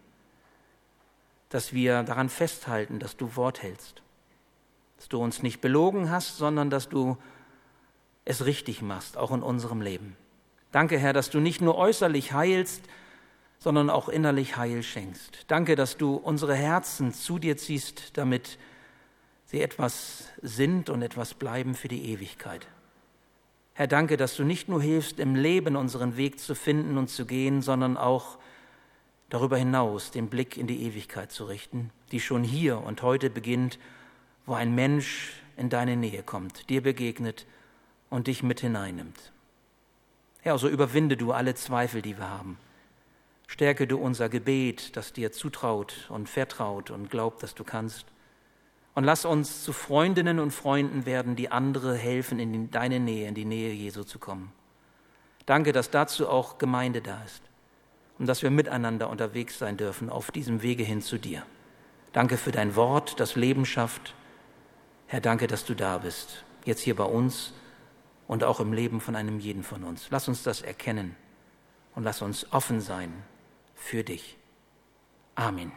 dass 1.54 1.72
wir 1.72 2.02
daran 2.02 2.30
festhalten, 2.30 2.98
dass 2.98 3.16
du 3.16 3.36
Wort 3.36 3.62
hältst, 3.62 4.02
dass 4.98 5.08
du 5.08 5.22
uns 5.22 5.44
nicht 5.44 5.62
belogen 5.62 6.10
hast, 6.10 6.38
sondern 6.38 6.72
dass 6.72 6.90
du 6.90 7.16
es 8.26 8.46
richtig 8.46 8.82
machst, 8.82 9.18
auch 9.18 9.30
in 9.30 9.44
unserem 9.44 9.80
Leben. 9.80 10.18
Danke, 10.72 10.98
Herr, 10.98 11.14
dass 11.14 11.30
du 11.30 11.40
nicht 11.40 11.62
nur 11.62 11.78
äußerlich 11.78 12.34
heilst, 12.34 12.82
sondern 13.60 13.92
auch 13.92 14.10
innerlich 14.10 14.58
Heil 14.58 14.82
schenkst. 14.82 15.46
Danke, 15.48 15.76
dass 15.76 15.96
du 15.96 16.16
unsere 16.16 16.56
Herzen 16.56 17.14
zu 17.14 17.38
dir 17.38 17.56
ziehst, 17.56 18.18
damit 18.18 18.58
sie 19.54 19.62
etwas 19.62 20.30
sind 20.42 20.90
und 20.90 21.04
etwas 21.04 21.36
bleiben 21.36 21.76
für 21.76 21.88
die 21.88 22.12
Ewigkeit. 22.12 22.66
Herr, 23.76 23.86
danke, 23.86 24.18
dass 24.18 24.36
du 24.36 24.44
nicht 24.44 24.68
nur 24.68 24.82
hilfst, 24.82 25.20
im 25.20 25.36
Leben 25.36 25.76
unseren 25.76 26.18
Weg 26.18 26.40
zu 26.40 26.56
finden 26.56 26.98
und 26.98 27.12
zu 27.12 27.28
gehen, 27.28 27.62
sondern 27.62 27.96
auch 27.96 28.40
darüber 29.30 29.56
hinaus 29.58 30.10
den 30.10 30.28
Blick 30.28 30.58
in 30.58 30.66
die 30.66 30.82
Ewigkeit 30.82 31.32
zu 31.32 31.46
richten, 31.46 31.92
die 32.12 32.20
schon 32.20 32.44
hier 32.44 32.80
und 32.80 33.04
heute 33.04 33.30
beginnt, 33.30 33.78
wo 34.48 34.56
ein 34.56 34.74
Mensch 34.74 35.34
in 35.56 35.70
deine 35.70 35.98
Nähe 35.98 36.24
kommt, 36.24 36.68
dir 36.72 36.82
begegnet 36.82 37.46
und 38.10 38.26
dich 38.26 38.42
mit 38.42 38.60
hineinnimmt. 38.60 39.32
Herr, 40.42 40.58
so 40.58 40.68
überwinde 40.68 41.16
du 41.16 41.32
alle 41.32 41.54
Zweifel, 41.54 42.02
die 42.02 42.18
wir 42.18 42.28
haben. 42.28 42.58
Stärke 43.46 43.86
du 43.86 44.00
unser 44.00 44.30
Gebet, 44.30 44.98
das 44.98 45.14
dir 45.14 45.32
zutraut 45.32 46.10
und 46.10 46.28
vertraut 46.28 46.90
und 46.90 47.12
glaubt, 47.12 47.44
dass 47.44 47.54
du 47.54 47.64
kannst. 47.64 48.08
Und 48.96 49.04
lass 49.06 49.26
uns 49.26 49.64
zu 49.64 49.74
Freundinnen 49.74 50.40
und 50.40 50.52
Freunden 50.52 51.06
werden, 51.06 51.36
die 51.36 51.52
andere 51.52 51.96
helfen, 51.96 52.40
in 52.40 52.70
deine 52.70 53.00
Nähe, 53.00 53.28
in 53.28 53.34
die 53.34 53.46
Nähe 53.46 53.74
Jesu 53.74 54.04
zu 54.04 54.20
kommen. 54.20 54.52
Danke, 55.46 55.74
dass 55.74 55.90
dazu 55.90 56.30
auch 56.30 56.58
Gemeinde 56.58 57.02
da 57.02 57.22
ist 57.24 57.42
und 58.20 58.28
dass 58.28 58.44
wir 58.44 58.52
miteinander 58.52 59.10
unterwegs 59.10 59.58
sein 59.58 59.78
dürfen 59.78 60.10
auf 60.10 60.32
diesem 60.32 60.62
Wege 60.62 60.84
hin 60.84 61.02
zu 61.02 61.18
dir. 61.18 61.44
Danke 62.14 62.38
für 62.38 62.52
dein 62.52 62.76
Wort, 62.76 63.20
das 63.20 63.36
Leben 63.36 63.66
schafft. 63.66 64.14
Herr, 65.08 65.22
danke, 65.22 65.48
dass 65.48 65.66
du 65.66 65.74
da 65.74 65.98
bist, 65.98 66.44
jetzt 66.64 66.82
hier 66.82 66.96
bei 66.96 67.04
uns 67.04 67.54
und 68.28 68.44
auch 68.44 68.60
im 68.60 68.74
Leben 68.74 69.02
von 69.02 69.16
einem 69.16 69.40
jeden 69.40 69.64
von 69.64 69.84
uns. 69.84 70.08
Lass 70.12 70.28
uns 70.28 70.44
das 70.44 70.62
erkennen 70.62 71.16
und 71.96 72.04
lass 72.04 72.22
uns 72.22 72.52
offen 72.52 72.80
sein 72.80 73.12
für 73.76 74.04
dich. 74.04 74.38
Amen. 75.36 75.72